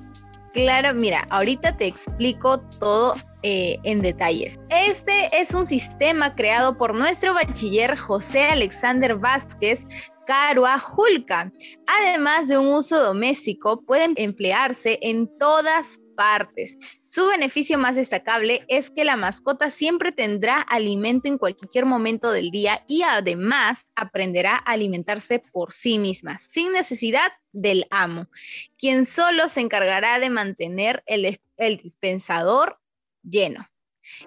Claro, 0.52 0.94
mira, 0.94 1.26
ahorita 1.28 1.76
te 1.76 1.86
explico 1.86 2.60
todo 2.78 3.14
eh, 3.42 3.78
en 3.82 4.00
detalles. 4.00 4.58
Este 4.70 5.28
es 5.38 5.54
un 5.54 5.66
sistema 5.66 6.34
creado 6.34 6.78
por 6.78 6.94
nuestro 6.94 7.34
bachiller 7.34 7.96
José 7.98 8.44
Alexander 8.44 9.16
Vázquez 9.16 9.86
Carua 10.26 10.78
Julca. 10.78 11.52
Además 11.86 12.48
de 12.48 12.58
un 12.58 12.68
uso 12.68 13.02
doméstico, 13.02 13.82
pueden 13.84 14.14
emplearse 14.16 14.98
en 15.02 15.38
todas 15.38 16.00
partes. 16.16 16.78
Su 17.02 17.26
beneficio 17.26 17.78
más 17.78 17.94
destacable 17.94 18.64
es 18.68 18.90
que 18.90 19.04
la 19.04 19.16
mascota 19.16 19.70
siempre 19.70 20.12
tendrá 20.12 20.60
alimento 20.60 21.28
en 21.28 21.38
cualquier 21.38 21.86
momento 21.86 22.32
del 22.32 22.50
día 22.50 22.84
y 22.88 23.02
además 23.02 23.86
aprenderá 23.94 24.56
a 24.56 24.72
alimentarse 24.72 25.38
por 25.52 25.72
sí 25.72 25.98
misma, 25.98 26.38
sin 26.38 26.72
necesidad 26.72 27.32
del 27.52 27.86
amo, 27.90 28.26
quien 28.76 29.06
solo 29.06 29.48
se 29.48 29.60
encargará 29.60 30.18
de 30.18 30.30
mantener 30.30 31.02
el, 31.06 31.38
el 31.56 31.76
dispensador 31.76 32.78
lleno. 33.22 33.68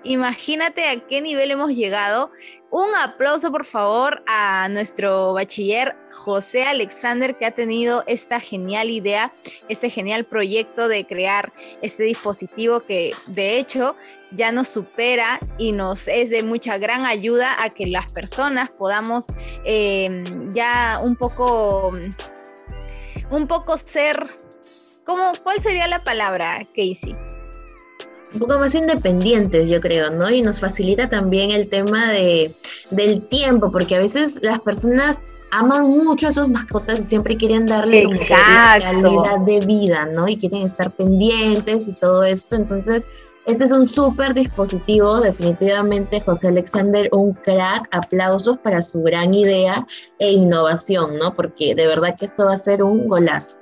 Imagínate 0.04 0.88
a 0.88 1.00
qué 1.08 1.22
nivel 1.22 1.52
hemos 1.52 1.76
llegado. 1.76 2.32
Un 2.72 2.94
aplauso, 2.96 3.52
por 3.52 3.66
favor, 3.66 4.24
a 4.28 4.68
nuestro 4.70 5.34
bachiller 5.34 5.96
José 6.12 6.64
Alexander, 6.64 7.36
que 7.36 7.46
ha 7.46 7.52
tenido 7.52 8.04
esta 8.06 8.40
genial 8.40 8.92
idea, 8.92 9.34
este 9.70 9.90
genial 9.90 10.26
proyecto 10.26 10.88
de 10.88 11.06
crear 11.08 11.52
este 11.82 12.04
dispositivo 12.04 12.82
que, 12.82 13.14
de 13.26 13.58
hecho, 13.58 13.96
ya 14.32 14.52
nos 14.52 14.68
supera 14.68 15.40
y 15.58 15.72
nos 15.72 16.08
es 16.08 16.30
de 16.30 16.44
mucha 16.44 16.78
gran 16.78 17.06
ayuda 17.06 17.64
a 17.64 17.72
que 17.72 17.88
las 17.88 18.12
personas 18.12 18.70
podamos 18.70 19.26
em, 19.64 20.54
ya 20.54 21.00
un 21.02 21.16
poco, 21.16 21.92
un 23.32 23.48
poco 23.48 23.78
ser, 23.78 24.28
¿cómo, 25.06 25.32
¿cuál 25.42 25.60
sería 25.60 25.88
la 25.88 26.00
palabra, 26.00 26.68
Casey? 26.76 27.16
Un 28.34 28.40
poco 28.40 28.60
más 28.60 28.76
independientes, 28.76 29.70
yo 29.70 29.80
creo, 29.80 30.12
¿no? 30.12 30.30
Y 30.30 30.42
nos 30.42 30.60
facilita 30.60 31.10
también 31.10 31.52
el 31.52 31.68
tema 31.68 32.12
de, 32.12 32.54
del 32.92 33.22
tiempo, 33.28 33.72
porque 33.72 33.96
a 33.96 34.00
veces 34.00 34.40
las 34.42 34.60
personas 34.60 35.26
aman 35.52 35.90
mucho 35.90 36.28
a 36.28 36.32
sus 36.32 36.48
mascotas 36.48 37.00
y 37.00 37.04
siempre 37.04 37.36
quieren 37.36 37.66
darle 37.66 38.04
calidad 38.30 39.40
de 39.46 39.60
vida, 39.62 40.08
¿no? 40.14 40.28
Y 40.28 40.38
quieren 40.38 40.62
estar 40.62 40.92
pendientes 40.92 41.88
y 41.88 41.94
todo 41.94 42.24
esto. 42.24 42.56
Entonces, 42.56 43.08
este 43.46 43.64
es 43.64 43.72
un 43.72 43.88
súper 43.88 44.34
dispositivo, 44.36 45.20
definitivamente 45.22 46.22
José 46.22 46.50
Alexander, 46.50 47.10
un 47.12 47.34
crack, 47.34 47.88
aplausos 47.92 48.60
para 48.60 48.82
su 48.82 49.02
gran 49.02 49.34
idea 49.34 49.88
e 50.20 50.32
innovación, 50.32 51.18
¿no? 51.18 51.34
Porque 51.34 51.74
de 51.74 51.88
verdad 51.88 52.16
que 52.16 52.26
esto 52.26 52.46
va 52.46 52.54
a 52.54 52.58
ser 52.58 52.84
un 52.84 53.08
golazo. 53.08 53.58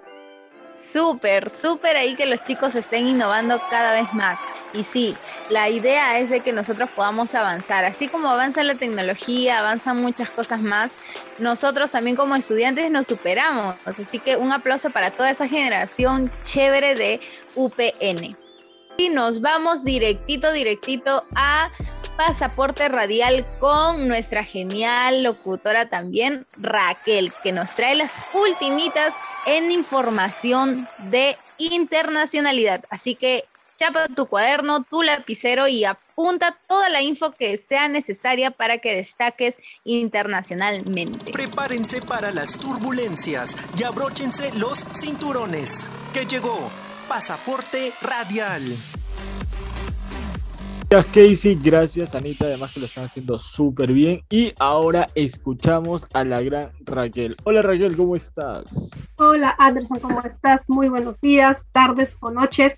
Súper, 0.76 1.50
súper 1.50 1.96
ahí 1.96 2.16
que 2.16 2.26
los 2.26 2.44
chicos 2.44 2.76
estén 2.76 3.08
innovando 3.08 3.60
cada 3.70 3.94
vez 3.94 4.14
más. 4.14 4.38
Y 4.74 4.84
sí, 4.84 5.16
la 5.50 5.70
idea 5.70 6.20
es 6.20 6.30
de 6.30 6.42
que 6.42 6.52
nosotros 6.52 6.90
podamos 6.96 7.34
avanzar. 7.36 7.86
Así 7.86 8.08
como 8.08 8.30
avanza 8.30 8.64
la 8.64 8.76
tecnología, 8.76 9.60
avanzan 9.60 10.02
muchas 10.02 10.30
cosas 10.30 10.62
más, 10.62 10.98
nosotros 11.40 11.92
también 11.92 12.16
como 12.16 12.36
estudiantes 12.36 12.92
nos 12.92 13.08
superamos. 13.08 13.76
Así 13.86 14.20
que 14.20 14.36
un 14.36 14.52
aplauso 14.52 14.90
para 14.90 15.12
toda 15.12 15.32
esa 15.32 15.48
generación 15.48 16.32
chévere 16.44 16.96
de 16.96 17.20
UPN. 17.56 18.38
Y 18.98 19.10
nos 19.10 19.42
vamos 19.42 19.84
directito, 19.84 20.52
directito 20.52 21.22
a 21.36 21.70
pasaporte 22.18 22.90
radial 22.90 23.46
con 23.60 24.08
nuestra 24.08 24.44
genial 24.44 25.22
locutora 25.22 25.88
también, 25.88 26.48
Raquel, 26.58 27.32
que 27.44 27.52
nos 27.52 27.76
trae 27.76 27.96
las 27.96 28.26
ultimitas 28.34 29.16
en 29.46 29.72
información 29.72 30.90
de 31.12 31.38
internacionalidad. 31.60 32.84
Así 32.90 33.14
que 33.14 33.46
chapa 33.78 34.08
tu 34.08 34.26
cuaderno, 34.26 34.84
tu 34.84 35.04
lapicero 35.04 35.68
y 35.68 35.86
apunta 35.86 36.58
toda 36.68 36.90
la 36.90 37.02
info 37.02 37.32
que 37.32 37.56
sea 37.58 37.88
necesaria 37.88 38.52
para 38.52 38.80
que 38.80 38.96
destaques 38.96 39.56
internacionalmente. 39.84 41.32
Prepárense 41.32 42.02
para 42.02 42.32
las 42.32 42.58
turbulencias 42.58 43.56
y 43.80 43.84
abróchense 43.84 44.52
los 44.58 44.80
cinturones. 45.00 45.90
Que 46.14 46.26
llegó 46.26 46.72
Pasaporte 47.08 47.92
Radial. 48.02 48.64
Gracias 50.90 51.14
Casey, 51.14 51.60
gracias 51.62 52.16
Anita, 52.16 52.46
además 52.46 52.74
que 52.74 52.80
lo 52.80 52.86
están 52.86 53.04
haciendo 53.06 53.38
súper 53.38 53.92
bien. 53.92 54.24
Y 54.30 54.54
ahora 54.58 55.08
escuchamos 55.16 56.08
a 56.14 56.24
la 56.24 56.42
gran 56.42 56.72
Raquel. 56.80 57.36
Hola 57.44 57.62
Raquel, 57.62 57.96
¿cómo 57.96 58.16
estás? 58.16 58.90
Hola 59.18 59.54
Anderson, 59.60 60.00
¿cómo 60.00 60.22
estás? 60.22 60.70
Muy 60.70 60.88
buenos 60.88 61.20
días, 61.20 61.68
tardes 61.74 62.16
o 62.22 62.32
noches, 62.32 62.74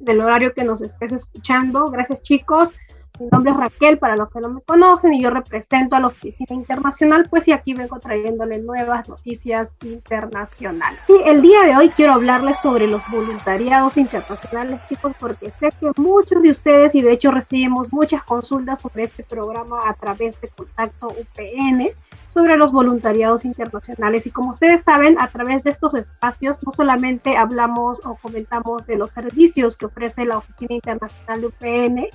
del 0.00 0.20
horario 0.20 0.52
que 0.52 0.64
nos 0.64 0.80
estés 0.82 1.12
escuchando. 1.12 1.90
Gracias 1.90 2.22
chicos. 2.22 2.74
Mi 3.20 3.28
nombre 3.30 3.52
es 3.52 3.58
Raquel, 3.58 3.98
para 3.98 4.16
los 4.16 4.30
que 4.30 4.40
no 4.40 4.48
me 4.48 4.62
conocen, 4.62 5.12
y 5.12 5.20
yo 5.20 5.28
represento 5.28 5.94
a 5.94 6.00
la 6.00 6.06
Oficina 6.06 6.54
Internacional, 6.54 7.26
pues 7.28 7.46
y 7.48 7.52
aquí 7.52 7.74
vengo 7.74 7.98
trayéndole 7.98 8.60
nuevas 8.60 9.10
noticias 9.10 9.68
internacionales. 9.84 10.98
El 11.26 11.42
día 11.42 11.60
de 11.64 11.76
hoy 11.76 11.90
quiero 11.90 12.14
hablarles 12.14 12.56
sobre 12.60 12.86
los 12.86 13.02
voluntariados 13.10 13.98
internacionales, 13.98 14.80
chicos, 14.88 15.12
porque 15.20 15.50
sé 15.50 15.68
que 15.78 15.92
muchos 16.00 16.42
de 16.42 16.50
ustedes, 16.50 16.94
y 16.94 17.02
de 17.02 17.12
hecho 17.12 17.30
recibimos 17.30 17.92
muchas 17.92 18.24
consultas 18.24 18.80
sobre 18.80 19.04
este 19.04 19.22
programa 19.22 19.80
a 19.86 19.92
través 19.92 20.40
de 20.40 20.48
Contacto 20.48 21.08
UPN, 21.08 21.90
sobre 22.30 22.56
los 22.56 22.72
voluntariados 22.72 23.44
internacionales. 23.44 24.26
Y 24.26 24.30
como 24.30 24.50
ustedes 24.50 24.82
saben, 24.82 25.18
a 25.20 25.28
través 25.28 25.62
de 25.64 25.70
estos 25.70 25.92
espacios 25.94 26.58
no 26.64 26.72
solamente 26.72 27.36
hablamos 27.36 28.00
o 28.06 28.14
comentamos 28.14 28.86
de 28.86 28.96
los 28.96 29.10
servicios 29.10 29.76
que 29.76 29.86
ofrece 29.86 30.24
la 30.24 30.38
Oficina 30.38 30.74
Internacional 30.74 31.40
de 31.40 31.46
UPN, 31.48 32.06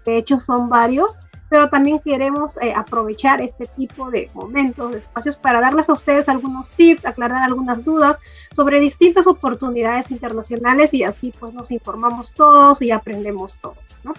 que 0.00 0.10
de 0.10 0.16
hecho 0.16 0.40
son 0.40 0.68
varios, 0.68 1.20
pero 1.50 1.68
también 1.68 1.98
queremos 1.98 2.56
eh, 2.62 2.72
aprovechar 2.74 3.42
este 3.42 3.66
tipo 3.66 4.10
de 4.10 4.30
momentos, 4.32 4.92
de 4.92 4.98
espacios, 4.98 5.36
para 5.36 5.60
darles 5.60 5.88
a 5.90 5.92
ustedes 5.92 6.28
algunos 6.28 6.70
tips, 6.70 7.04
aclarar 7.04 7.42
algunas 7.42 7.84
dudas 7.84 8.18
sobre 8.56 8.80
distintas 8.80 9.26
oportunidades 9.26 10.10
internacionales 10.10 10.94
y 10.94 11.04
así 11.04 11.32
pues 11.38 11.52
nos 11.52 11.70
informamos 11.70 12.32
todos 12.32 12.80
y 12.80 12.90
aprendemos 12.90 13.60
todos, 13.60 13.76
¿no? 14.02 14.14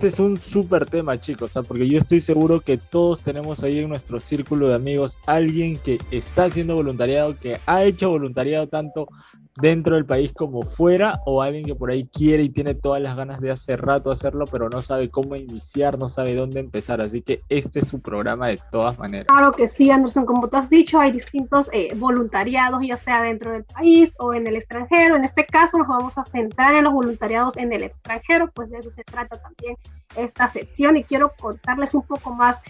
este 0.00 0.08
es 0.08 0.18
un 0.18 0.38
súper 0.38 0.86
tema, 0.86 1.20
chicos, 1.20 1.52
porque 1.68 1.86
yo 1.86 1.98
estoy 1.98 2.22
seguro 2.22 2.62
que 2.62 2.78
todos 2.78 3.20
tenemos 3.20 3.62
ahí 3.62 3.80
en 3.80 3.90
nuestro 3.90 4.18
círculo 4.18 4.68
de 4.68 4.74
amigos 4.74 5.18
alguien 5.26 5.76
que 5.76 5.98
está 6.10 6.44
haciendo 6.44 6.74
voluntariado, 6.74 7.38
que 7.38 7.60
ha 7.66 7.84
hecho 7.84 8.08
voluntariado 8.08 8.66
tanto 8.66 9.08
dentro 9.56 9.96
del 9.96 10.06
país 10.06 10.32
como 10.32 10.62
fuera, 10.62 11.20
o 11.26 11.42
alguien 11.42 11.64
que 11.64 11.74
por 11.74 11.90
ahí 11.90 12.06
quiere 12.06 12.44
y 12.44 12.48
tiene 12.48 12.74
todas 12.74 13.02
las 13.02 13.16
ganas 13.16 13.40
de 13.40 13.50
hace 13.50 13.76
rato 13.76 14.10
hacerlo, 14.10 14.44
pero 14.50 14.68
no 14.68 14.82
sabe 14.82 15.10
cómo 15.10 15.36
iniciar, 15.36 15.98
no 15.98 16.08
sabe 16.08 16.34
dónde 16.34 16.60
empezar. 16.60 17.00
Así 17.00 17.22
que 17.22 17.42
este 17.48 17.80
es 17.80 17.88
su 17.88 18.00
programa 18.00 18.48
de 18.48 18.58
todas 18.70 18.98
maneras. 18.98 19.26
Claro 19.28 19.52
que 19.52 19.68
sí, 19.68 19.90
Anderson, 19.90 20.26
como 20.26 20.48
tú 20.48 20.56
has 20.56 20.70
dicho, 20.70 21.00
hay 21.00 21.12
distintos 21.12 21.68
eh, 21.72 21.92
voluntariados, 21.96 22.82
ya 22.86 22.96
sea 22.96 23.22
dentro 23.22 23.52
del 23.52 23.64
país 23.64 24.14
o 24.18 24.34
en 24.34 24.46
el 24.46 24.56
extranjero. 24.56 25.16
En 25.16 25.24
este 25.24 25.44
caso 25.44 25.78
nos 25.78 25.88
vamos 25.88 26.16
a 26.16 26.24
centrar 26.24 26.74
en 26.74 26.84
los 26.84 26.92
voluntariados 26.92 27.56
en 27.56 27.72
el 27.72 27.82
extranjero, 27.82 28.50
pues 28.54 28.70
de 28.70 28.78
eso 28.78 28.90
se 28.90 29.04
trata 29.04 29.40
también 29.40 29.76
esta 30.16 30.48
sección 30.48 30.96
y 30.96 31.04
quiero 31.04 31.32
contarles 31.38 31.94
un 31.94 32.02
poco 32.02 32.34
más 32.34 32.60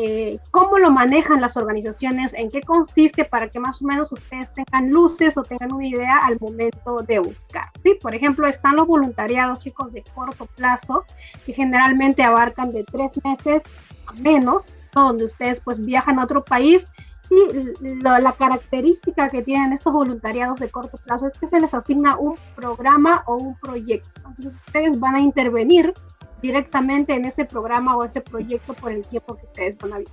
eh, 0.00 0.38
cómo 0.52 0.78
lo 0.78 0.92
manejan 0.92 1.40
las 1.40 1.56
organizaciones, 1.56 2.32
en 2.32 2.52
qué 2.52 2.60
consiste 2.60 3.24
para 3.24 3.48
que 3.48 3.58
más 3.58 3.82
o 3.82 3.84
menos 3.84 4.12
ustedes 4.12 4.54
tengan 4.54 4.90
luces 4.92 5.36
o 5.36 5.42
tengan 5.42 5.72
una 5.72 5.88
idea 5.88 6.18
al 6.18 6.38
momento 6.38 6.98
de 6.98 7.18
buscar. 7.18 7.64
¿sí? 7.82 7.98
Por 8.00 8.14
ejemplo, 8.14 8.46
están 8.46 8.76
los 8.76 8.86
voluntariados, 8.86 9.58
chicos, 9.58 9.92
de 9.92 10.04
corto 10.14 10.46
plazo, 10.54 11.04
que 11.44 11.52
generalmente 11.52 12.22
abarcan 12.22 12.70
de 12.70 12.84
tres 12.84 13.20
meses 13.24 13.64
a 14.06 14.12
menos, 14.20 14.66
donde 14.92 15.24
ustedes 15.24 15.58
pues 15.58 15.84
viajan 15.84 16.20
a 16.20 16.24
otro 16.24 16.44
país 16.44 16.86
y 17.28 18.00
la 18.00 18.32
característica 18.38 19.28
que 19.28 19.42
tienen 19.42 19.72
estos 19.72 19.92
voluntariados 19.92 20.60
de 20.60 20.70
corto 20.70 20.96
plazo 20.98 21.26
es 21.26 21.36
que 21.36 21.48
se 21.48 21.60
les 21.60 21.74
asigna 21.74 22.16
un 22.16 22.36
programa 22.54 23.24
o 23.26 23.34
un 23.34 23.56
proyecto. 23.56 24.08
Entonces 24.28 24.54
ustedes 24.64 25.00
van 25.00 25.16
a 25.16 25.20
intervenir 25.20 25.92
directamente 26.42 27.14
en 27.14 27.24
ese 27.24 27.44
programa 27.44 27.96
o 27.96 28.04
ese 28.04 28.20
proyecto 28.20 28.74
por 28.74 28.92
el 28.92 29.04
tiempo 29.04 29.36
que 29.36 29.44
ustedes 29.44 29.78
van 29.78 29.92
a 29.94 29.98
vivir. 29.98 30.12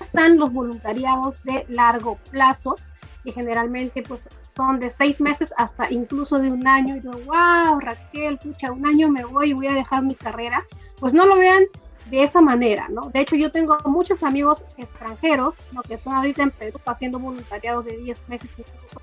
Están 0.00 0.38
los 0.38 0.52
voluntariados 0.52 1.42
de 1.44 1.66
largo 1.68 2.16
plazo, 2.30 2.74
que 3.22 3.32
generalmente 3.32 4.02
pues 4.02 4.28
son 4.56 4.80
de 4.80 4.90
seis 4.90 5.20
meses 5.20 5.52
hasta 5.56 5.90
incluso 5.90 6.38
de 6.38 6.50
un 6.50 6.66
año. 6.66 6.96
Y 6.96 7.02
yo, 7.02 7.10
wow, 7.26 7.80
Raquel, 7.80 8.38
pucha, 8.38 8.72
un 8.72 8.86
año 8.86 9.08
me 9.08 9.24
voy 9.24 9.50
y 9.50 9.52
voy 9.52 9.66
a 9.66 9.74
dejar 9.74 10.02
mi 10.02 10.14
carrera. 10.14 10.64
Pues 10.98 11.12
no 11.12 11.26
lo 11.26 11.36
vean 11.36 11.64
de 12.10 12.22
esa 12.22 12.40
manera, 12.40 12.88
¿no? 12.88 13.10
De 13.10 13.20
hecho, 13.20 13.36
yo 13.36 13.50
tengo 13.50 13.76
muchos 13.84 14.22
amigos 14.22 14.64
extranjeros, 14.78 15.54
¿no? 15.72 15.82
que 15.82 15.94
están 15.94 16.14
ahorita 16.14 16.42
en 16.42 16.50
Perú 16.50 16.80
haciendo 16.86 17.18
voluntariados 17.18 17.84
de 17.84 17.96
10 17.98 18.28
meses 18.28 18.50
incluso 18.58 19.00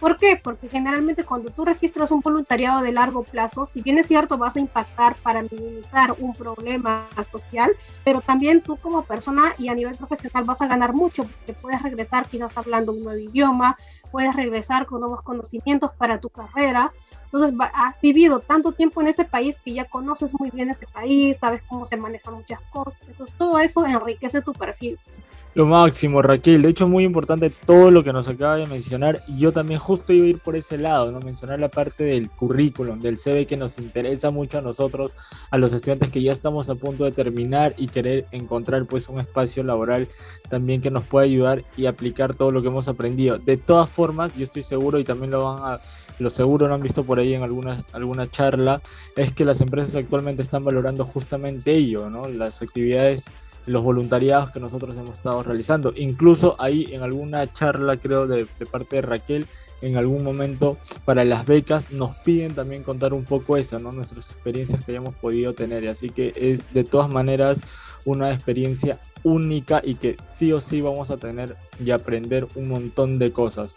¿Por 0.00 0.16
qué? 0.16 0.40
Porque 0.42 0.70
generalmente 0.70 1.24
cuando 1.24 1.50
tú 1.50 1.66
registras 1.66 2.10
un 2.10 2.20
voluntariado 2.20 2.80
de 2.80 2.90
largo 2.90 3.22
plazo, 3.22 3.66
si 3.66 3.82
bien 3.82 3.98
es 3.98 4.06
cierto 4.06 4.38
vas 4.38 4.56
a 4.56 4.60
impactar 4.60 5.14
para 5.16 5.42
minimizar 5.42 6.14
un 6.18 6.32
problema 6.32 7.06
social, 7.30 7.70
pero 8.02 8.22
también 8.22 8.62
tú 8.62 8.78
como 8.78 9.02
persona 9.02 9.54
y 9.58 9.68
a 9.68 9.74
nivel 9.74 9.94
profesional 9.96 10.44
vas 10.44 10.62
a 10.62 10.66
ganar 10.66 10.94
mucho, 10.94 11.24
porque 11.24 11.52
puedes 11.52 11.82
regresar 11.82 12.26
quizás 12.26 12.56
hablando 12.56 12.92
un 12.92 13.04
nuevo 13.04 13.20
idioma, 13.20 13.76
puedes 14.10 14.34
regresar 14.34 14.86
con 14.86 15.00
nuevos 15.00 15.22
conocimientos 15.22 15.90
para 15.98 16.18
tu 16.18 16.30
carrera. 16.30 16.92
Entonces 17.26 17.54
has 17.74 18.00
vivido 18.00 18.40
tanto 18.40 18.72
tiempo 18.72 19.02
en 19.02 19.08
ese 19.08 19.24
país 19.24 19.60
que 19.62 19.74
ya 19.74 19.84
conoces 19.84 20.32
muy 20.40 20.50
bien 20.50 20.70
ese 20.70 20.86
país, 20.86 21.38
sabes 21.38 21.62
cómo 21.68 21.84
se 21.84 21.98
manejan 21.98 22.34
muchas 22.34 22.60
cosas. 22.70 22.94
Entonces 23.06 23.36
todo 23.36 23.58
eso 23.58 23.84
enriquece 23.84 24.40
tu 24.40 24.54
perfil. 24.54 24.98
Lo 25.52 25.66
máximo, 25.66 26.22
Raquel. 26.22 26.62
De 26.62 26.68
hecho, 26.68 26.86
muy 26.86 27.02
importante 27.02 27.50
todo 27.50 27.90
lo 27.90 28.04
que 28.04 28.12
nos 28.12 28.28
acaba 28.28 28.56
de 28.56 28.66
mencionar. 28.66 29.24
Y 29.26 29.38
yo 29.38 29.50
también 29.50 29.80
justo 29.80 30.12
iba 30.12 30.26
a 30.26 30.28
ir 30.28 30.38
por 30.38 30.54
ese 30.54 30.78
lado, 30.78 31.10
¿no? 31.10 31.18
Mencionar 31.20 31.58
la 31.58 31.68
parte 31.68 32.04
del 32.04 32.30
currículum, 32.30 33.00
del 33.00 33.18
CV 33.18 33.46
que 33.46 33.56
nos 33.56 33.78
interesa 33.78 34.30
mucho 34.30 34.58
a 34.58 34.62
nosotros, 34.62 35.12
a 35.50 35.58
los 35.58 35.72
estudiantes 35.72 36.10
que 36.10 36.22
ya 36.22 36.32
estamos 36.32 36.70
a 36.70 36.76
punto 36.76 37.04
de 37.04 37.10
terminar 37.10 37.74
y 37.76 37.88
querer 37.88 38.26
encontrar 38.30 38.86
pues 38.86 39.08
un 39.08 39.18
espacio 39.18 39.64
laboral 39.64 40.06
también 40.48 40.80
que 40.80 40.90
nos 40.90 41.04
pueda 41.04 41.24
ayudar 41.24 41.64
y 41.76 41.86
aplicar 41.86 42.34
todo 42.34 42.52
lo 42.52 42.62
que 42.62 42.68
hemos 42.68 42.86
aprendido. 42.86 43.38
De 43.38 43.56
todas 43.56 43.90
formas, 43.90 44.32
yo 44.36 44.44
estoy 44.44 44.62
seguro 44.62 45.00
y 45.00 45.04
también 45.04 45.32
lo 45.32 45.44
van 45.44 45.74
a 45.74 45.80
lo 46.20 46.28
seguro 46.28 46.68
lo 46.68 46.74
han 46.74 46.82
visto 46.82 47.02
por 47.02 47.18
ahí 47.18 47.32
en 47.32 47.42
alguna, 47.42 47.82
alguna 47.94 48.30
charla, 48.30 48.82
es 49.16 49.32
que 49.32 49.46
las 49.46 49.62
empresas 49.62 49.94
actualmente 49.94 50.42
están 50.42 50.62
valorando 50.64 51.06
justamente 51.06 51.72
ello, 51.72 52.10
¿no? 52.10 52.28
Las 52.28 52.60
actividades 52.60 53.24
los 53.70 53.82
voluntariados 53.82 54.50
que 54.50 54.60
nosotros 54.60 54.96
hemos 54.96 55.10
estado 55.10 55.42
realizando. 55.42 55.92
Incluso 55.96 56.56
ahí 56.58 56.88
en 56.90 57.02
alguna 57.02 57.50
charla, 57.52 57.96
creo, 57.96 58.26
de, 58.26 58.46
parte 58.70 58.96
de 58.96 59.02
Raquel, 59.02 59.46
en 59.80 59.96
algún 59.96 60.24
momento 60.24 60.76
para 61.06 61.24
las 61.24 61.46
becas 61.46 61.90
nos 61.90 62.14
piden 62.16 62.54
también 62.54 62.82
contar 62.82 63.14
un 63.14 63.24
poco 63.24 63.56
eso, 63.56 63.78
¿no? 63.78 63.92
Nuestras 63.92 64.26
experiencias 64.26 64.84
que 64.84 64.92
hayamos 64.92 65.14
podido 65.14 65.54
tener. 65.54 65.88
Así 65.88 66.10
que 66.10 66.32
es 66.36 66.74
de 66.74 66.84
todas 66.84 67.08
maneras 67.08 67.60
una 68.04 68.32
experiencia 68.32 68.98
única 69.22 69.80
y 69.84 69.94
que 69.94 70.16
sí 70.28 70.52
o 70.52 70.60
sí 70.60 70.80
vamos 70.80 71.10
a 71.10 71.16
tener 71.16 71.56
y 71.82 71.92
aprender 71.92 72.46
un 72.56 72.68
montón 72.68 73.18
de 73.18 73.32
cosas. 73.32 73.76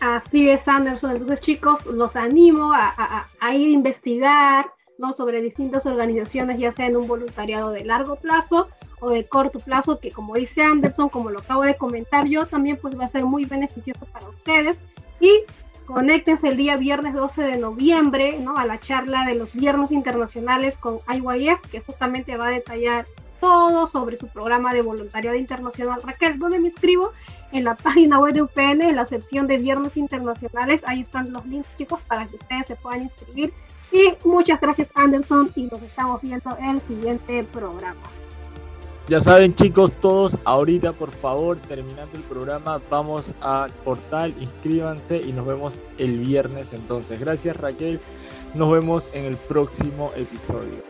Así 0.00 0.50
es, 0.50 0.66
Anderson. 0.66 1.12
Entonces, 1.12 1.40
chicos, 1.40 1.86
los 1.86 2.16
animo 2.16 2.72
a, 2.72 3.28
a 3.40 3.54
ir 3.54 3.68
a 3.68 3.72
investigar, 3.72 4.66
¿no? 4.98 5.12
sobre 5.12 5.42
distintas 5.42 5.86
organizaciones, 5.86 6.58
ya 6.58 6.70
sea 6.70 6.86
en 6.86 6.96
un 6.96 7.06
voluntariado 7.06 7.70
de 7.70 7.84
largo 7.84 8.16
plazo 8.16 8.68
o 9.00 9.10
de 9.10 9.26
corto 9.26 9.58
plazo, 9.58 9.98
que 9.98 10.10
como 10.10 10.34
dice 10.34 10.62
Anderson, 10.62 11.08
como 11.08 11.30
lo 11.30 11.40
acabo 11.40 11.62
de 11.62 11.76
comentar 11.76 12.26
yo, 12.26 12.46
también 12.46 12.78
pues 12.80 12.98
va 12.98 13.04
a 13.04 13.08
ser 13.08 13.24
muy 13.24 13.44
beneficioso 13.44 14.06
para 14.12 14.28
ustedes. 14.28 14.78
Y 15.20 15.42
conéctense 15.86 16.48
el 16.48 16.56
día 16.56 16.76
viernes 16.76 17.14
12 17.14 17.42
de 17.42 17.58
noviembre 17.58 18.38
¿no? 18.40 18.56
a 18.56 18.64
la 18.64 18.78
charla 18.78 19.26
de 19.26 19.34
los 19.34 19.52
viernes 19.52 19.92
internacionales 19.92 20.78
con 20.78 20.98
IYF, 21.08 21.60
que 21.70 21.80
justamente 21.80 22.36
va 22.36 22.48
a 22.48 22.50
detallar 22.50 23.06
todo 23.40 23.88
sobre 23.88 24.16
su 24.16 24.28
programa 24.28 24.72
de 24.72 24.80
voluntariado 24.80 25.36
internacional. 25.36 26.00
Raquel, 26.02 26.38
¿dónde 26.38 26.58
me 26.58 26.68
inscribo? 26.68 27.12
En 27.52 27.64
la 27.64 27.76
página 27.76 28.18
web 28.18 28.32
de 28.32 28.42
UPN, 28.42 28.80
en 28.80 28.96
la 28.96 29.04
sección 29.04 29.46
de 29.46 29.58
viernes 29.58 29.98
internacionales, 29.98 30.82
ahí 30.86 31.02
están 31.02 31.30
los 31.30 31.44
links 31.44 31.68
chicos 31.76 32.00
para 32.08 32.26
que 32.26 32.36
ustedes 32.36 32.66
se 32.66 32.76
puedan 32.76 33.02
inscribir 33.02 33.52
y 33.94 34.28
muchas 34.28 34.60
gracias 34.60 34.88
Anderson 34.94 35.50
y 35.54 35.62
nos 35.64 35.80
estamos 35.82 36.20
viendo 36.20 36.56
en 36.58 36.70
el 36.70 36.80
siguiente 36.80 37.44
programa. 37.44 38.00
Ya 39.06 39.20
saben 39.20 39.54
chicos, 39.54 39.92
todos 40.00 40.36
ahorita 40.44 40.92
por 40.92 41.10
favor, 41.10 41.58
terminando 41.68 42.16
el 42.16 42.22
programa, 42.22 42.80
vamos 42.90 43.32
al 43.40 43.70
portal, 43.70 44.34
inscríbanse 44.40 45.18
y 45.18 45.32
nos 45.32 45.46
vemos 45.46 45.78
el 45.98 46.18
viernes 46.18 46.68
entonces. 46.72 47.20
Gracias 47.20 47.56
Raquel, 47.56 48.00
nos 48.54 48.72
vemos 48.72 49.04
en 49.12 49.26
el 49.26 49.36
próximo 49.36 50.10
episodio. 50.16 50.82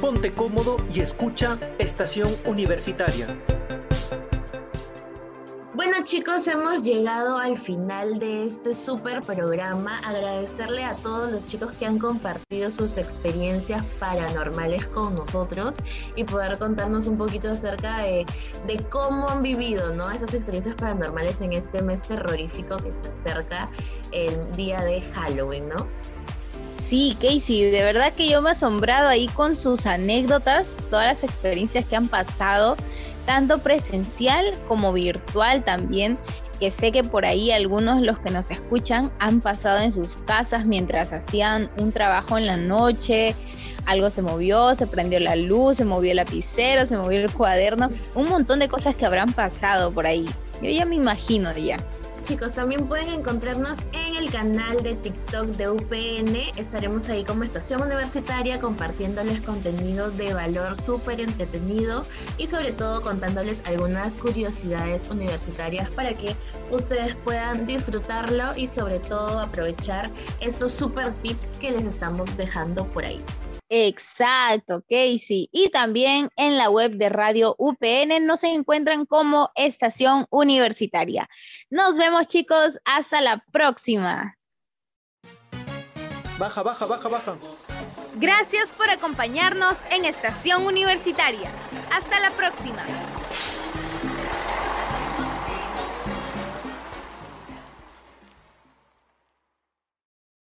Ponte 0.00 0.32
cómodo 0.32 0.76
y 0.94 1.00
escucha 1.00 1.58
Estación 1.78 2.28
Universitaria. 2.44 3.26
Chicos, 6.08 6.46
hemos 6.46 6.84
llegado 6.84 7.36
al 7.36 7.58
final 7.58 8.18
de 8.18 8.44
este 8.44 8.72
súper 8.72 9.20
programa. 9.20 9.98
Agradecerle 9.98 10.82
a 10.82 10.94
todos 10.94 11.30
los 11.30 11.44
chicos 11.44 11.72
que 11.72 11.84
han 11.84 11.98
compartido 11.98 12.70
sus 12.70 12.96
experiencias 12.96 13.84
paranormales 14.00 14.86
con 14.86 15.16
nosotros 15.16 15.76
y 16.16 16.24
poder 16.24 16.56
contarnos 16.58 17.08
un 17.08 17.18
poquito 17.18 17.50
acerca 17.50 17.98
de, 17.98 18.24
cómo 18.88 19.28
han 19.28 19.42
vivido 19.42 19.90
¿no? 19.90 20.10
esas 20.10 20.32
experiencias 20.32 20.76
paranormales 20.76 21.42
en 21.42 21.52
este 21.52 21.82
mes 21.82 22.00
terrorífico 22.00 22.78
que 22.78 22.90
se 22.92 23.10
acerca 23.10 23.68
el 24.10 24.50
día 24.52 24.80
de 24.80 25.02
Halloween, 25.02 25.68
¿no? 25.68 25.86
Sí, 26.88 27.18
Casey, 27.20 27.70
de 27.70 27.82
verdad 27.82 28.14
que 28.14 28.30
yo 28.30 28.40
me 28.40 28.48
he 28.48 28.52
asombrado 28.52 29.10
ahí 29.10 29.28
con 29.28 29.54
sus 29.54 29.84
anécdotas, 29.84 30.78
todas 30.88 31.06
las 31.06 31.22
experiencias 31.22 31.84
que 31.84 31.96
han 31.96 32.08
pasado, 32.08 32.76
tanto 33.26 33.58
presencial 33.58 34.54
como 34.68 34.94
virtual 34.94 35.64
también, 35.64 36.16
que 36.58 36.70
sé 36.70 36.90
que 36.90 37.04
por 37.04 37.26
ahí 37.26 37.50
algunos 37.50 38.00
los 38.00 38.18
que 38.20 38.30
nos 38.30 38.50
escuchan 38.50 39.12
han 39.18 39.42
pasado 39.42 39.80
en 39.80 39.92
sus 39.92 40.16
casas 40.16 40.64
mientras 40.64 41.12
hacían 41.12 41.70
un 41.78 41.92
trabajo 41.92 42.38
en 42.38 42.46
la 42.46 42.56
noche, 42.56 43.34
algo 43.84 44.08
se 44.08 44.22
movió, 44.22 44.74
se 44.74 44.86
prendió 44.86 45.20
la 45.20 45.36
luz, 45.36 45.76
se 45.76 45.84
movió 45.84 46.12
el 46.12 46.16
lapicero, 46.16 46.86
se 46.86 46.96
movió 46.96 47.20
el 47.20 47.30
cuaderno, 47.30 47.90
un 48.14 48.30
montón 48.30 48.60
de 48.60 48.68
cosas 48.68 48.96
que 48.96 49.04
habrán 49.04 49.34
pasado 49.34 49.92
por 49.92 50.06
ahí. 50.06 50.24
Yo 50.62 50.70
ya 50.70 50.86
me 50.86 50.94
imagino 50.94 51.52
ya. 51.52 51.76
Chicos, 52.28 52.52
también 52.52 52.86
pueden 52.86 53.08
encontrarnos 53.08 53.78
en 53.92 54.14
el 54.14 54.30
canal 54.30 54.82
de 54.82 54.96
TikTok 54.96 55.46
de 55.56 55.70
UPN. 55.70 56.36
Estaremos 56.58 57.08
ahí 57.08 57.24
como 57.24 57.42
estación 57.42 57.80
universitaria 57.80 58.60
compartiéndoles 58.60 59.40
contenido 59.40 60.10
de 60.10 60.34
valor 60.34 60.78
súper 60.82 61.22
entretenido 61.22 62.02
y 62.36 62.46
sobre 62.46 62.72
todo 62.72 63.00
contándoles 63.00 63.64
algunas 63.64 64.18
curiosidades 64.18 65.08
universitarias 65.08 65.88
para 65.88 66.12
que 66.12 66.36
ustedes 66.70 67.14
puedan 67.14 67.64
disfrutarlo 67.64 68.54
y 68.54 68.66
sobre 68.66 68.98
todo 68.98 69.40
aprovechar 69.40 70.10
estos 70.42 70.72
super 70.72 71.14
tips 71.22 71.46
que 71.58 71.70
les 71.70 71.84
estamos 71.84 72.36
dejando 72.36 72.86
por 72.88 73.06
ahí. 73.06 73.24
Exacto, 73.68 74.82
Casey. 74.88 75.48
Y 75.52 75.70
también 75.70 76.30
en 76.36 76.56
la 76.56 76.70
web 76.70 76.92
de 76.92 77.08
Radio 77.08 77.54
UPN 77.58 78.26
nos 78.26 78.42
encuentran 78.44 79.04
como 79.04 79.50
estación 79.54 80.26
universitaria. 80.30 81.28
Nos 81.70 81.98
vemos 81.98 82.26
chicos, 82.26 82.78
hasta 82.84 83.20
la 83.20 83.44
próxima. 83.52 84.34
Baja, 86.38 86.62
baja, 86.62 86.86
baja, 86.86 87.08
baja. 87.08 87.36
Gracias 88.14 88.68
por 88.76 88.88
acompañarnos 88.90 89.76
en 89.90 90.04
Estación 90.04 90.66
Universitaria. 90.66 91.50
Hasta 91.92 92.20
la 92.20 92.30
próxima. 92.30 92.84